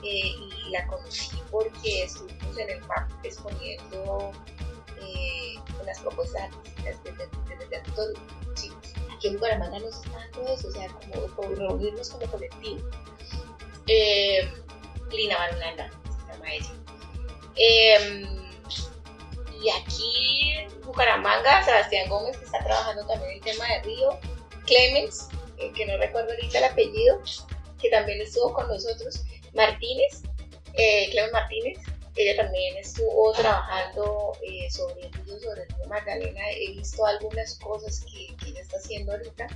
eh, 0.02 0.32
y 0.36 0.70
la 0.70 0.86
conocí 0.86 1.38
porque 1.50 2.04
estuvimos 2.04 2.58
en 2.58 2.70
el 2.70 2.80
MAP 2.86 3.24
exponiendo 3.24 4.32
unas 5.80 5.98
propuestas 6.00 6.42
artísticas 6.42 7.02
desde, 7.04 7.28
desde. 7.48 7.82
¿sí? 8.54 8.70
Aquí 9.14 9.28
en 9.28 9.34
Bucaramanga 9.34 9.78
nos 9.78 10.04
está 10.04 10.18
dando 10.18 10.52
eso, 10.52 10.68
o 10.68 10.70
sea, 10.70 10.88
como, 11.36 11.54
reunirnos 11.54 12.10
como 12.10 12.26
colectivo. 12.30 12.80
Lina 15.10 15.38
Barulanda, 15.38 15.90
se 16.04 16.32
llama 16.32 16.52
ella. 16.52 16.72
Y 19.62 19.68
aquí 19.68 20.10
en 20.18 20.19
Bucaramanga, 20.90 21.62
Sebastián 21.62 22.08
Gómez, 22.08 22.36
que 22.36 22.46
está 22.46 22.58
trabajando 22.64 23.06
también 23.06 23.34
el 23.34 23.40
tema 23.40 23.64
de 23.64 23.80
Río, 23.82 24.18
Clemens, 24.66 25.28
eh, 25.58 25.70
que 25.72 25.86
no 25.86 25.96
recuerdo 25.98 26.32
ahorita 26.32 26.58
el 26.58 26.64
apellido, 26.64 27.22
que 27.80 27.90
también 27.90 28.20
estuvo 28.20 28.52
con 28.52 28.66
nosotros, 28.66 29.22
Martínez, 29.54 30.22
eh, 30.74 31.08
Clemens 31.10 31.32
Martínez, 31.32 31.78
ella 32.16 32.42
también 32.42 32.76
estuvo 32.76 33.30
trabajando 33.32 34.32
eh, 34.42 34.68
sobre 34.68 35.06
el 35.06 35.12
río, 35.12 35.38
sobre 35.38 35.62
el 35.62 35.68
río 35.68 35.86
Magdalena, 35.86 36.40
he 36.50 36.72
visto 36.72 37.06
algunas 37.06 37.54
cosas 37.60 38.00
que, 38.00 38.34
que 38.36 38.48
ella 38.50 38.60
está 38.60 38.78
haciendo 38.78 39.12
ahorita. 39.12 39.46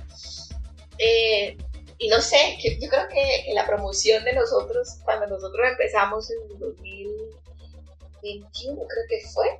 y 1.97 2.07
no 2.07 2.21
sé, 2.21 2.57
yo 2.63 2.89
creo 2.89 3.09
que 3.09 3.51
la 3.53 3.65
promoción 3.65 4.23
de 4.23 4.31
nosotros, 4.31 4.99
cuando 5.03 5.27
nosotros 5.27 5.67
empezamos 5.69 6.31
en 6.31 6.59
2021, 6.59 8.87
creo 8.87 9.03
que 9.09 9.19
fue, 9.33 9.59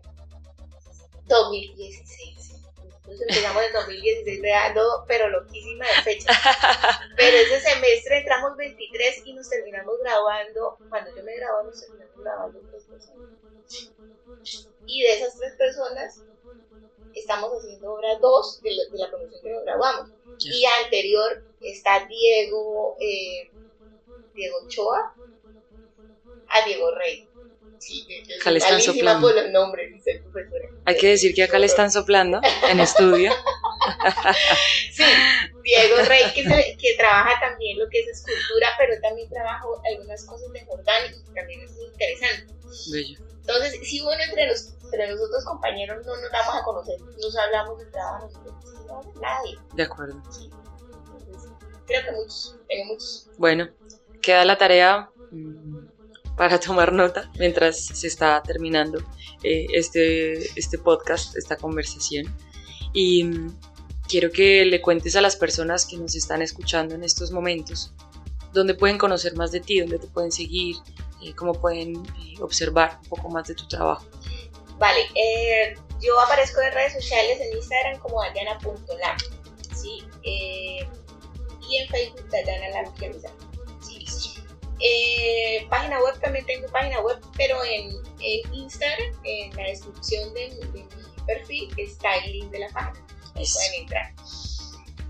2016. 1.27 2.35
Nosotros 3.05 3.21
empezamos 3.29 3.63
en 3.63 3.73
2016, 3.73 4.41
pero 5.07 5.29
loquísima 5.29 5.85
de 5.85 6.01
fecha. 6.01 6.31
Pero 7.15 7.37
ese 7.37 7.61
semestre 7.61 8.17
entramos 8.19 8.57
23 8.57 9.21
y 9.25 9.33
nos 9.33 9.47
terminamos 9.47 9.99
grabando. 9.99 10.77
Cuando 10.89 11.15
yo 11.15 11.23
me 11.23 11.35
grabó, 11.35 11.63
nos 11.63 11.79
terminamos 11.79 12.17
grabando 12.17 12.59
tres 12.71 12.83
personas. 12.85 13.29
Y 14.87 15.03
de 15.03 15.13
esas 15.13 15.37
tres 15.37 15.53
personas, 15.55 16.21
estamos 17.13 17.51
haciendo 17.57 17.93
obra 17.93 18.17
dos 18.19 18.61
de, 18.61 18.71
la 18.93 19.09
promoción 19.09 19.41
que 19.41 19.51
nos 19.51 19.63
grabamos. 19.63 20.09
Y 20.39 20.65
anterior 20.83 21.43
está 21.61 22.05
Diego, 22.07 22.97
eh, 22.99 23.51
Diego 24.33 24.57
Ochoa, 24.65 25.15
a 26.49 26.65
Diego 26.65 26.91
Rey. 26.95 27.29
Acá 28.39 28.51
le 28.51 28.59
están 28.59 28.81
soplando. 28.81 29.27
Por 29.27 29.35
los 29.35 29.51
nombres, 29.51 29.91
dice 29.93 30.11
el 30.11 30.23
profesor. 30.23 30.61
Hay 30.85 30.97
que 30.97 31.09
decir 31.09 31.33
que 31.33 31.43
acá 31.43 31.59
le 31.59 31.65
están 31.65 31.91
soplando 31.91 32.41
en 32.69 32.79
estudio. 32.79 33.31
sí, 34.91 35.03
Diego 35.63 35.97
Rey, 36.07 36.23
que, 36.33 36.43
que, 36.77 36.95
trabaja 36.97 37.39
también 37.39 37.77
lo 37.79 37.87
que 37.89 37.99
es 37.99 38.07
escultura, 38.07 38.69
pero 38.77 38.99
también 39.01 39.29
trabaja 39.29 39.63
algunas 39.91 40.25
cosas 40.25 40.51
de 40.53 40.65
Jordán 40.65 41.03
y 41.09 41.33
también 41.33 41.61
es 41.61 41.71
interesante. 41.77 42.53
Bello. 42.91 43.19
Entonces, 43.47 43.79
si 43.83 44.01
uno 44.01 44.11
entre, 44.27 44.47
los, 44.47 44.73
entre 44.83 45.11
nosotros 45.11 45.45
compañeros 45.45 46.05
no 46.05 46.15
nos 46.15 46.31
damos 46.31 46.55
a 46.55 46.63
conocer, 46.63 46.99
nos 46.99 47.37
hablamos 47.37 47.79
de 47.79 47.85
trabajo, 47.91 48.29
no 48.87 49.13
nadie. 49.21 49.57
De 49.73 49.83
acuerdo. 49.83 50.21
Sí. 50.31 50.49
creo 51.85 52.03
que 52.05 52.11
muchos, 52.11 52.55
tengo 52.67 52.85
muchos. 52.85 53.29
Bueno, 53.37 53.69
queda 54.21 54.45
la 54.45 54.57
tarea 54.57 55.11
mm, 55.31 55.74
para 56.35 56.59
tomar 56.59 56.91
nota 56.91 57.29
mientras 57.39 57.77
se 57.79 58.07
está 58.07 58.41
terminando 58.43 58.99
eh, 59.43 59.67
este, 59.73 60.37
este 60.59 60.77
podcast, 60.77 61.35
esta 61.37 61.55
conversación. 61.55 62.25
Y 62.93 63.23
mm, 63.23 63.59
quiero 64.07 64.31
que 64.31 64.65
le 64.65 64.81
cuentes 64.81 65.15
a 65.15 65.21
las 65.21 65.35
personas 65.35 65.85
que 65.85 65.97
nos 65.97 66.15
están 66.15 66.41
escuchando 66.41 66.95
en 66.95 67.03
estos 67.03 67.31
momentos 67.31 67.93
dónde 68.53 68.73
pueden 68.73 68.97
conocer 68.97 69.35
más 69.35 69.51
de 69.51 69.59
ti, 69.59 69.81
dónde 69.81 69.99
te 69.99 70.07
pueden 70.07 70.31
seguir, 70.31 70.77
eh, 71.21 71.33
cómo 71.35 71.53
pueden 71.53 71.95
eh, 71.95 72.35
observar 72.41 72.99
un 73.03 73.09
poco 73.09 73.29
más 73.29 73.47
de 73.47 73.55
tu 73.55 73.67
trabajo. 73.67 74.05
Vale, 74.77 75.01
yo 76.01 76.19
aparezco 76.19 76.61
en 76.61 76.73
redes 76.73 76.93
sociales, 76.93 77.39
en 77.41 77.57
Instagram 77.57 77.99
como 77.99 78.21
Dayana.lam, 78.21 79.17
¿sí? 79.73 80.03
y 80.23 81.77
en 81.77 81.89
Facebook 81.89 82.29
Dayana 82.29 82.91
eh, 84.79 85.65
página 85.69 86.01
web, 86.01 86.19
también 86.19 86.45
tengo 86.45 86.67
página 86.67 86.99
web, 87.01 87.19
pero 87.37 87.63
en, 87.63 87.91
en 88.19 88.53
Instagram, 88.53 89.13
en 89.23 89.55
la 89.55 89.63
descripción 89.63 90.33
de, 90.33 90.49
mi 90.73 90.85
perfil, 91.25 91.73
está 91.77 92.15
el 92.17 92.33
link 92.33 92.51
de 92.51 92.59
la 92.59 92.69
página. 92.69 93.05
Ahí 93.35 93.45
pueden 93.53 93.81
entrar. 93.81 94.13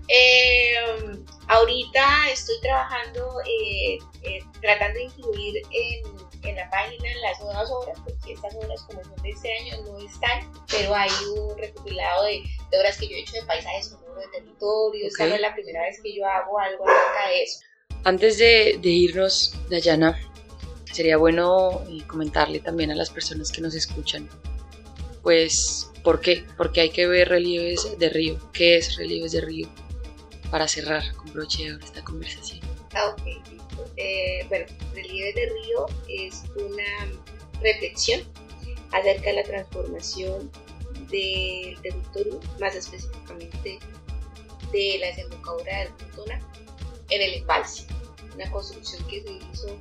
Eh, 0.08 0.74
ahorita 1.48 2.30
estoy 2.30 2.60
trabajando, 2.60 3.40
eh, 3.48 3.98
tratando 4.60 4.98
de 5.00 5.04
incluir 5.04 5.62
en, 5.72 6.48
en, 6.48 6.56
la 6.56 6.70
página 6.70 7.08
las 7.22 7.40
nuevas 7.40 7.68
obras, 7.70 7.98
porque 8.04 8.34
estas 8.34 8.54
obras 8.54 8.82
como 8.82 9.02
son 9.02 9.16
de 9.16 9.30
este 9.30 9.52
año 9.58 9.82
no 9.82 9.98
están, 9.98 10.52
pero 10.70 10.94
hay 10.94 11.10
un 11.36 11.58
recopilado 11.58 12.24
de, 12.24 12.42
de 12.70 12.78
obras 12.78 12.98
que 12.98 13.08
yo 13.08 13.16
he 13.16 13.20
hecho 13.20 13.34
de 13.34 13.42
paisajes 13.42 13.88
sonoros 13.88 14.16
de 14.16 14.38
territorio. 14.38 15.08
Esta 15.08 15.26
no 15.26 15.34
es 15.34 15.40
la 15.40 15.54
primera 15.54 15.82
vez 15.82 16.00
que 16.00 16.14
yo 16.14 16.24
hago 16.24 16.56
algo 16.56 16.84
acerca 16.88 17.28
de 17.28 17.42
eso. 17.42 17.60
Antes 18.06 18.38
de, 18.38 18.78
irnos, 18.84 19.52
Dayana, 19.68 20.16
sería 20.92 21.16
bueno 21.16 21.82
eh, 21.90 22.06
comentarle 22.06 22.60
también 22.60 22.92
a 22.92 22.94
las 22.94 23.10
personas 23.10 23.50
que 23.50 23.60
nos 23.60 23.74
escuchan, 23.74 24.28
pues, 25.24 25.90
¿por 26.04 26.20
qué? 26.20 26.44
Porque 26.56 26.82
hay 26.82 26.90
que 26.90 27.08
ver 27.08 27.28
relieves 27.30 27.98
de 27.98 28.08
río. 28.08 28.38
¿Qué 28.52 28.76
es 28.76 28.94
relieves 28.94 29.32
de 29.32 29.40
río? 29.40 29.68
Para 30.52 30.68
cerrar 30.68 31.02
con 31.16 31.32
broche 31.32 31.64
de 31.64 31.84
esta 31.84 32.04
conversación. 32.04 32.60
Ah, 32.94 33.08
ok. 33.08 33.22
Eh, 33.96 34.46
bueno, 34.48 34.66
relieves 34.94 35.34
de 35.34 35.46
río 35.46 35.86
es 36.08 36.44
una 36.54 37.10
reflexión 37.60 38.20
acerca 38.92 39.30
de 39.30 39.32
la 39.32 39.42
transformación 39.42 40.48
del 41.10 41.76
territorio, 41.82 42.40
más 42.60 42.76
específicamente 42.76 43.80
de 44.70 44.98
la 45.00 45.08
desembocadura 45.08 45.80
del 45.80 45.90
Montona 45.90 46.40
en 47.10 47.22
el 47.22 47.34
embalse 47.34 47.86
una 48.36 48.50
construcción 48.50 49.04
que 49.08 49.22
se 49.22 49.32
hizo 49.32 49.78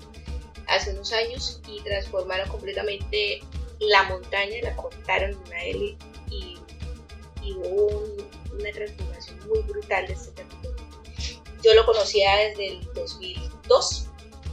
hace 0.67 0.91
unos 0.91 1.11
años 1.13 1.61
y 1.67 1.81
transformaron 1.81 2.49
completamente 2.49 3.41
la 3.79 4.03
montaña, 4.03 4.55
la 4.63 4.75
cortaron 4.75 5.31
en 5.31 5.37
una 5.37 5.63
L 5.63 5.97
y, 6.31 6.57
hubo 7.57 8.03
una 8.53 8.71
transformación 8.71 9.47
muy 9.47 9.59
brutal 9.61 10.07
de 10.07 10.13
este 10.13 10.31
territorio. 10.31 10.83
Yo 11.61 11.75
lo 11.75 11.85
conocía 11.85 12.35
desde 12.37 12.69
el 12.69 12.93
2002 12.95 14.07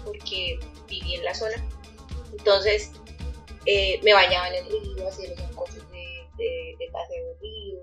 porque 0.04 0.60
viví 0.88 1.14
en 1.14 1.24
la 1.24 1.34
zona, 1.34 1.54
entonces 2.32 2.90
eh, 3.64 3.98
me 4.02 4.12
bañaba 4.12 4.48
en 4.48 4.56
el 4.56 4.66
río, 4.66 5.08
hacía 5.08 5.30
los 5.30 5.38
de, 5.38 6.26
de, 6.36 6.76
de 6.78 6.90
paseo 6.92 7.28
del 7.28 7.40
río, 7.40 7.78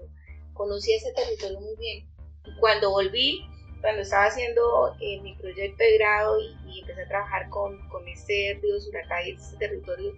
conocí 0.53 0.93
ese 0.93 1.11
territorio 1.13 1.59
muy 1.59 1.75
bien. 1.77 2.07
Y 2.45 2.55
cuando 2.59 2.91
volví 2.91 3.48
cuando 3.81 4.01
estaba 4.01 4.25
haciendo 4.25 4.95
eh, 4.99 5.21
mi 5.21 5.35
proyecto 5.35 5.83
de 5.83 5.97
grado 5.97 6.39
y, 6.39 6.79
empecé 6.79 7.03
a 7.03 7.07
trabajar 7.07 7.49
con, 7.49 7.77
con 7.89 8.07
este 8.07 8.59
río 8.61 8.79
Suracay, 8.79 9.31
este 9.31 9.57
territorio, 9.57 10.15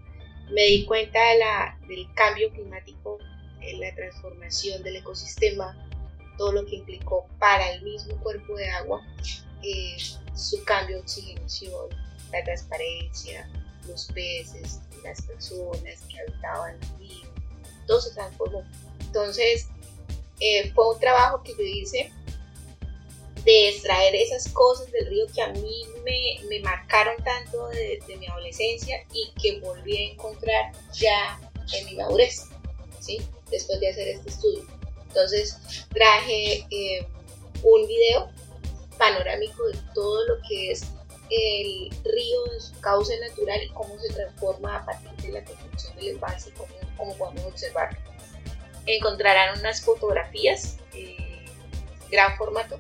me 0.50 0.64
di 0.64 0.86
cuenta 0.86 1.20
de 1.30 1.40
la, 1.40 1.80
del 1.88 2.08
cambio 2.14 2.52
climático, 2.52 3.20
la 3.80 3.94
transformación 3.96 4.82
del 4.84 4.98
ecosistema, 4.98 5.76
todo 6.38 6.52
lo 6.52 6.66
que 6.66 6.78
implicó 6.78 7.28
para 7.40 7.72
el 7.72 7.84
mismo 7.84 8.16
cuerpo 8.22 8.56
de 8.56 8.70
agua, 8.70 9.02
eh, 9.64 9.98
su 10.36 10.64
cambio 10.64 10.98
de 10.98 11.02
oxigenación, 11.04 11.90
la 12.32 12.44
transparencia, 12.44 13.50
los 13.88 14.08
peces, 14.08 14.82
las 15.04 15.22
personas 15.22 16.02
que 16.10 16.20
habitaban 16.20 16.76
el 16.76 17.00
río, 17.00 17.28
todo 17.86 18.02
se 18.02 18.14
transformó. 18.14 18.64
Entonces, 19.00 19.68
eh, 20.40 20.72
fue 20.74 20.94
un 20.94 21.00
trabajo 21.00 21.44
que 21.44 21.52
yo 21.52 21.62
hice 21.62 22.12
de 23.44 23.70
extraer 23.70 24.16
esas 24.16 24.48
cosas 24.50 24.92
del 24.92 25.08
río 25.08 25.26
que 25.34 25.42
a 25.42 25.48
mí 25.48 25.86
me, 26.04 26.48
me 26.48 26.60
marcaron 26.60 27.16
tanto 27.24 27.68
de, 27.70 28.00
mi 28.20 28.28
adolescencia 28.28 29.04
y 29.14 29.32
que 29.42 29.60
volví 29.60 29.98
a 29.98 30.12
encontrar 30.12 30.72
ya 30.94 31.40
en 31.74 31.86
mi 31.86 31.96
madurez, 31.96 32.50
¿sí? 33.00 33.22
después 33.50 33.80
de 33.80 33.90
hacer 33.90 34.08
este 34.10 34.30
estudio. 34.30 34.66
Entonces 35.08 35.58
traje 35.92 36.66
eh, 36.70 37.08
un 37.64 37.88
video 37.88 38.30
panorámico 38.98 39.68
de 39.68 39.78
todo 39.94 40.26
lo 40.28 40.36
que 40.48 40.72
es 40.72 40.84
el 41.32 41.90
río 42.04 42.54
en 42.54 42.62
su 42.62 42.80
cauce 42.82 43.18
natural 43.20 43.64
y 43.64 43.70
cómo 43.70 43.98
se 44.00 44.14
transforma 44.14 44.78
a 44.78 44.86
partir 44.86 45.32
de 45.32 45.32
la 45.40 45.44
construcción 45.46 45.96
del 45.96 46.08
embalse, 46.10 46.52
como, 46.52 46.74
como 46.98 47.18
podemos 47.18 47.46
observar. 47.46 47.98
Encontrarán 48.86 49.60
unas 49.60 49.82
fotografías. 49.82 50.78
Eh, 50.94 51.18
gran 52.10 52.36
formato 52.38 52.78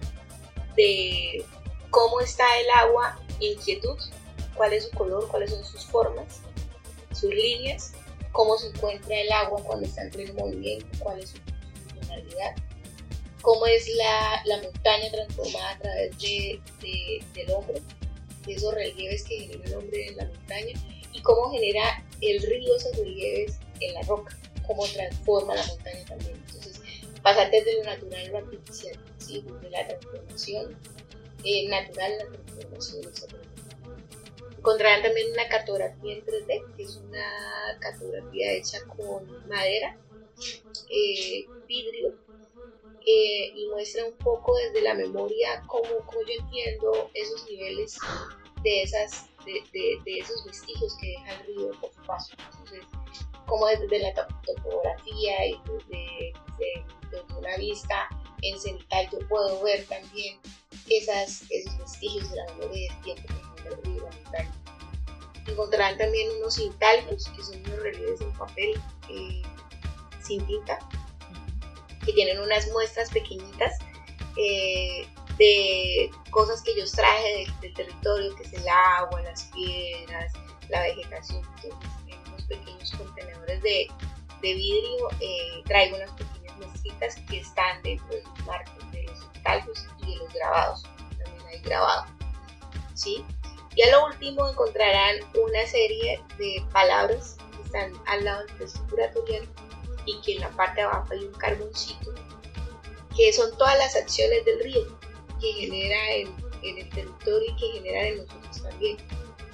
de 0.75 1.45
cómo 1.89 2.19
está 2.21 2.45
el 2.59 2.69
agua 2.71 3.19
en 3.39 3.57
quietud, 3.59 3.97
cuál 4.55 4.73
es 4.73 4.85
su 4.85 4.91
color, 4.91 5.27
cuáles 5.29 5.51
son 5.51 5.63
sus 5.65 5.85
formas, 5.85 6.41
sus 7.13 7.33
líneas, 7.33 7.93
cómo 8.31 8.57
se 8.57 8.67
encuentra 8.67 9.19
el 9.19 9.31
agua 9.31 9.61
cuando 9.63 9.85
está 9.85 10.03
en 10.03 10.11
pleno 10.11 10.33
movimiento, 10.33 10.87
cuál 10.99 11.19
es 11.19 11.31
su 11.31 11.37
funcionalidad, 11.93 12.55
cómo 13.41 13.65
es 13.65 13.87
la, 13.95 14.41
la 14.45 14.61
montaña 14.61 15.11
transformada 15.11 15.71
a 15.71 15.79
través 15.79 16.17
de, 16.19 16.61
del 17.33 17.51
hombre, 17.51 17.81
de 18.45 18.53
esos 18.53 18.73
relieves 18.73 19.23
que 19.23 19.39
genera 19.39 19.65
el 19.65 19.75
hombre 19.75 20.07
en 20.07 20.17
la 20.17 20.25
montaña, 20.25 20.73
y 21.11 21.21
cómo 21.21 21.51
genera 21.51 22.03
el 22.21 22.41
río 22.41 22.75
esos 22.75 22.95
relieves 22.97 23.59
en 23.79 23.93
la 23.93 24.01
roca, 24.03 24.37
cómo 24.65 24.85
transforma 24.87 25.55
la 25.55 25.65
montaña 25.65 26.05
también. 26.05 26.35
Entonces, 26.47 26.81
pasar 27.21 27.51
desde 27.51 27.77
lo 27.77 27.83
natural 27.83 28.25
a 28.25 28.29
lo 28.29 28.37
artificial, 28.37 28.99
de 29.39 29.69
la 29.69 29.87
transformación 29.87 30.77
eh, 31.43 31.67
natural 31.69 32.11
la 32.17 32.25
transformación 32.27 33.11
Encontrarán 34.57 35.01
también 35.01 35.31
una 35.31 35.47
cartografía 35.47 36.13
en 36.13 36.23
3D, 36.23 36.75
que 36.75 36.83
es 36.83 36.97
una 36.97 37.25
cartografía 37.79 38.51
hecha 38.51 38.77
con 38.95 39.25
madera, 39.47 39.97
eh, 40.87 41.47
vidrio, 41.67 42.13
eh, 43.03 43.53
y 43.55 43.67
muestra 43.71 44.05
un 44.05 44.13
poco 44.17 44.55
desde 44.57 44.83
la 44.83 44.93
memoria 44.93 45.63
cómo, 45.65 45.83
yo 45.87 46.43
entiendo 46.43 47.09
esos 47.15 47.49
niveles 47.49 47.97
de, 48.61 48.83
esas, 48.83 49.25
de, 49.45 49.63
de, 49.73 50.19
esos 50.19 50.45
vestigios 50.45 50.95
que 51.01 51.07
deja 51.07 51.33
el 51.39 51.47
río 51.47 51.71
por 51.81 51.91
su 51.91 52.01
paso. 52.03 52.33
Entonces, 52.51 52.85
como 53.47 53.65
desde 53.65 53.97
la 53.97 54.13
topografía 54.13 55.47
y 55.47 55.59
desde, 55.65 56.33
desde, 57.09 57.35
una 57.35 57.57
vista 57.57 58.07
en 58.41 58.59
cenital 58.59 59.09
yo 59.11 59.19
puedo 59.27 59.61
ver 59.63 59.85
también 59.85 60.39
esas, 60.89 61.43
esos 61.49 61.77
vestigios 61.77 62.29
de 62.29 62.37
la 62.37 62.53
memoria 62.53 62.91
del 62.91 63.01
tiempo 63.01 63.23
que 63.55 63.69
la 63.69 64.11
montaña. 64.11 64.51
Encontrarán 65.47 65.97
también 65.97 66.29
unos 66.37 66.59
intaglios, 66.59 67.27
que 67.35 67.43
son 67.43 67.59
unos 67.65 67.79
relieves 67.83 68.21
en 68.21 68.31
papel 68.33 68.81
eh, 69.09 69.41
sin 70.23 70.45
tinta, 70.45 70.79
que 72.05 72.13
tienen 72.13 72.39
unas 72.39 72.67
muestras 72.71 73.09
pequeñitas 73.09 73.77
eh, 74.37 75.07
de 75.37 76.09
cosas 76.29 76.61
que 76.61 76.75
yo 76.75 76.85
traje 76.91 77.47
del, 77.61 77.73
territorio, 77.73 78.35
que 78.35 78.43
es 78.43 78.53
el 78.53 78.67
agua, 78.67 79.21
las 79.21 79.43
piedras, 79.45 80.33
la 80.69 80.81
vegetación. 80.83 81.41
Entonces, 81.63 81.89
en 82.07 82.19
unos 82.27 82.43
pequeños 82.43 82.91
contenedores 82.91 83.61
de, 83.61 83.87
de 84.41 84.53
vidrio 84.53 85.09
eh, 85.19 85.63
traigo 85.65 85.97
unas 85.97 86.11
pequeñas 86.11 86.30
muestritas 87.01 87.15
que 87.29 87.39
están 87.39 87.81
dentro 87.83 88.07
de 88.07 88.23
los 88.23 88.45
marcos 88.45 88.91
de 88.91 89.03
los 89.03 89.87
y 90.01 90.13
de 90.13 90.17
los 90.17 90.33
grabados. 90.33 90.83
También 91.23 91.47
hay 91.47 91.59
grabado. 91.59 92.05
¿sí? 92.93 93.25
Y 93.75 93.81
a 93.83 93.91
lo 93.91 94.07
último 94.07 94.47
encontrarán 94.49 95.17
una 95.41 95.65
serie 95.65 96.21
de 96.37 96.63
palabras 96.71 97.37
que 97.55 97.63
están 97.63 97.93
al 98.05 98.25
lado 98.25 98.45
del 98.45 98.57
texto 98.57 98.85
curatorial 98.89 99.47
y 100.05 100.19
que 100.21 100.33
en 100.35 100.41
la 100.41 100.49
parte 100.49 100.81
de 100.81 100.87
abajo 100.87 101.07
hay 101.11 101.23
un 101.23 101.33
carboncito, 101.33 102.13
que 103.15 103.31
son 103.31 103.55
todas 103.57 103.77
las 103.77 103.95
acciones 103.95 104.43
del 104.45 104.59
río 104.61 104.97
que 105.39 105.53
genera 105.53 106.11
en, 106.11 106.51
el 106.63 106.89
territorio 106.89 107.51
y 107.51 107.55
que 107.55 107.79
genera 107.79 108.07
en 108.07 108.17
nosotros 108.17 108.61
también. 108.61 108.97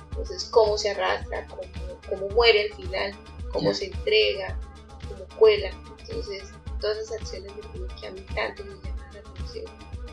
Entonces, 0.10 0.46
cómo 0.46 0.78
se 0.78 0.90
arrastra, 0.90 1.46
cómo, 1.48 1.62
cómo 2.10 2.30
muere 2.30 2.64
al 2.64 2.74
final, 2.74 3.16
cómo 3.54 3.74
se 3.74 3.86
entrega, 3.86 4.60
cómo 5.08 5.26
cuela. 5.38 5.70
Entonces, 6.00 6.52
todas 6.80 6.98
esas 6.98 7.22
acciones 7.22 7.52
que 8.00 8.08
a 8.08 8.12
mí 8.12 8.22
tanto 8.34 8.64
me 8.64 8.76
llaman 8.76 9.14
la 9.14 9.20
atención 9.20 9.66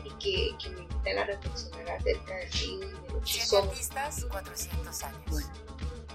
y 0.03 0.09
que, 0.19 0.55
que 0.61 0.69
me 0.69 0.81
invitan 0.81 1.17
a 1.17 1.23
reflexionar 1.25 1.89
acerca 1.89 2.35
del 2.35 2.51
río 2.51 2.75
y 2.75 2.79
de 2.79 3.09
lo 3.09 3.21
que 3.21 3.45
somos. 3.45 3.89
400 4.29 5.03
años. 5.03 5.21
Bueno, 5.27 5.49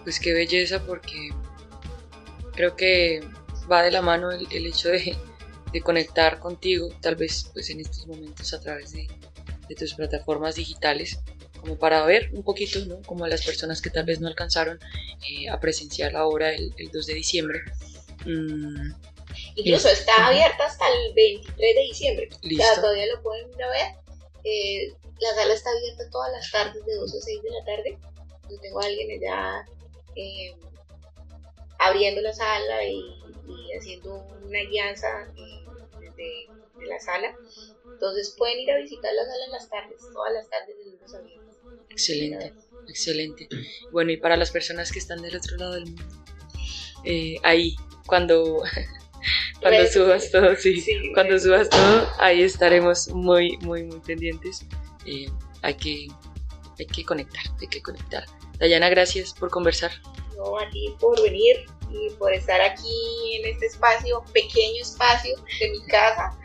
pues 0.05 0.21
qué 0.21 0.33
belleza 0.33 0.85
porque 0.85 1.31
creo 2.55 2.77
que 2.77 3.23
va 3.71 3.83
de 3.83 3.91
la 3.91 4.03
mano 4.03 4.31
el, 4.31 4.67
hecho 4.67 4.89
de, 4.89 5.17
conectar 5.83 6.39
contigo, 6.41 6.89
tal 7.01 7.17
vez 7.17 7.49
pues 7.53 7.71
en 7.71 7.81
estos 7.81 8.07
momentos 8.07 8.53
a 8.53 8.61
través 8.61 8.93
de, 8.93 9.09
tus 9.79 9.95
plataformas 9.95 10.57
digitales, 10.57 11.21
como 11.61 11.79
para 11.79 12.05
ver 12.05 12.31
un 12.33 12.43
poquito, 12.43 12.85
¿no? 12.87 13.01
Como 13.03 13.25
a 13.25 13.29
las 13.29 13.45
personas 13.47 13.81
que 13.81 13.89
tal 13.89 14.05
vez 14.05 14.21
no 14.21 14.27
alcanzaron 14.27 14.81
eh, 15.29 15.49
a 15.49 15.61
presenciar 15.61 16.13
la 16.13 16.25
obra 16.25 16.53
el, 16.53 16.75
2 16.93 17.07
de 17.07 17.15
diciembre. 17.15 17.61
Mm, 18.27 18.91
Incluso 19.55 19.89
está 19.89 20.29
abierta 20.29 20.65
hasta 20.67 20.85
el 20.89 21.15
23 21.15 21.57
de 21.57 21.83
diciembre. 21.83 22.29
¿Listo? 22.43 22.65
O 22.65 22.67
sea, 22.67 22.81
todavía 22.81 23.07
lo 23.15 23.23
pueden 23.23 23.51
ver. 23.51 23.95
Eh, 24.45 24.93
la 25.21 25.35
sala 25.35 25.55
está 25.55 25.71
abierta 25.71 26.11
todas 26.11 26.33
las 26.33 26.51
tardes 26.51 26.85
de 26.85 26.95
2 26.95 27.15
a 27.15 27.21
6 27.21 27.43
de 27.43 27.51
la 27.51 27.65
tarde. 27.65 27.99
Yo 28.51 28.61
tengo 28.61 28.81
a 28.81 28.87
alguien 28.87 29.11
allá 29.11 29.67
eh, 30.17 30.55
abriendo 31.79 32.21
la 32.21 32.33
sala 32.33 32.85
y 32.85 33.21
y 33.51 33.77
haciendo 33.77 34.27
una 34.45 34.61
guianza 34.65 35.27
eh, 35.37 35.65
desde 36.01 36.89
la 36.89 36.99
sala. 37.01 37.35
Entonces 37.93 38.35
pueden 38.37 38.61
ir 38.61 38.71
a 38.71 38.79
visitar 38.79 39.13
la 39.13 39.25
sala 39.25 39.45
en 39.45 39.53
las 39.53 39.69
tardes, 39.69 40.01
todas 40.13 40.33
las 40.33 40.49
tardes 40.49 40.77
de 40.79 40.85
lunes 40.85 41.15
a 41.15 41.21
viernes. 41.21 41.57
Excelente, 41.91 42.55
excelente. 42.89 43.49
Bueno, 43.91 44.13
y 44.13 44.17
para 44.17 44.37
las 44.37 44.51
personas 44.51 44.91
que 44.93 44.99
están 44.99 45.23
del 45.23 45.37
otro 45.37 45.57
lado 45.57 45.75
del 45.75 45.87
mundo, 45.87 46.05
eh, 47.05 47.37
ahí, 47.43 47.77
cuando, 48.07 48.63
cuando 49.61 49.87
subas 49.87 50.31
todo, 50.31 50.57
sí, 50.57 51.13
cuando 51.15 51.39
subas 51.39 51.69
todo, 51.69 52.09
ahí 52.19 52.43
estaremos 52.43 53.09
muy, 53.09 53.57
muy, 53.59 53.85
muy 53.85 54.01
pendientes. 54.01 54.67
Eh, 55.07 55.27
hay, 55.63 55.75
que, 55.75 56.09
hay 56.79 56.87
que 56.87 57.05
conectar, 57.05 57.43
hay 57.61 57.69
que 57.69 57.83
conectar. 57.83 58.25
Dayana, 58.59 58.89
gracias 58.89 59.33
por 59.33 59.51
conversar. 59.51 59.91
No, 60.37 60.59
a 60.59 60.69
ti 60.71 60.95
por 60.99 61.21
venir 61.23 61.67
y 61.91 62.11
por 62.11 62.33
estar 62.33 62.61
aquí 62.61 63.37
en 63.37 63.53
este 63.53 63.67
espacio, 63.67 64.25
pequeño 64.33 64.83
espacio 64.83 65.37
de 65.61 65.71
mi 65.71 65.85
casa, 65.87 66.39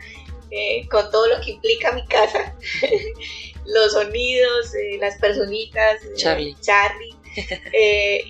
eh, 0.50 0.86
con 0.88 1.10
todo 1.10 1.26
lo 1.26 1.40
que 1.40 1.52
implica 1.52 1.92
mi 1.92 2.06
casa, 2.06 2.54
los 3.66 3.92
sonidos, 3.92 4.74
eh, 4.74 4.98
las 5.00 5.18
personitas, 5.18 6.02
eh, 6.04 6.12
Charlie, 6.16 6.56
Charlie 6.60 7.14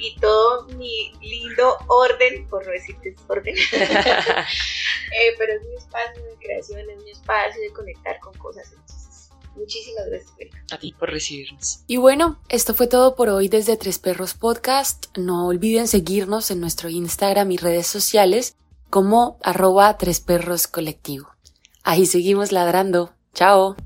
y 0.01 0.17
todo 0.21 0.67
mi 0.77 1.13
lindo 1.21 1.77
orden, 1.87 2.47
por 2.49 2.67
no 2.67 2.73
decir 2.73 2.97
desorden, 5.11 5.35
pero 5.39 5.53
es 5.55 5.63
mi 5.63 5.77
espacio 5.77 6.25
de 6.25 6.35
creación, 6.37 6.91
es 6.91 7.03
mi 7.03 7.11
espacio 7.11 7.61
de 7.63 7.71
conectar 7.73 8.19
con 8.21 8.35
cosas 8.39 8.73
Muchísimas 9.57 10.07
gracias, 10.07 10.33
A 10.71 10.79
ti 10.79 10.95
por 10.99 11.11
recibirnos. 11.11 11.81
Y 11.87 11.97
bueno, 11.97 12.39
esto 12.51 12.75
fue 12.75 12.87
todo 12.87 13.17
por 13.17 13.31
hoy 13.31 13.49
desde 13.49 13.79
Tres 13.79 13.99
Perros 13.99 14.35
Podcast. 14.35 15.07
No 15.17 15.47
olviden 15.47 15.89
seguirnos 15.89 16.51
en 16.51 16.61
nuestro 16.61 16.91
Instagram 16.91 17.51
y 17.53 17.57
redes 17.57 17.87
sociales 17.87 18.55
como 18.91 19.39
arroba 19.43 19.97
Tres 19.97 20.21
Perros 20.21 20.67
Colectivo. 20.67 21.29
Ahí 21.83 22.05
seguimos 22.05 22.53
ladrando. 22.53 23.15
Chao. 23.33 23.75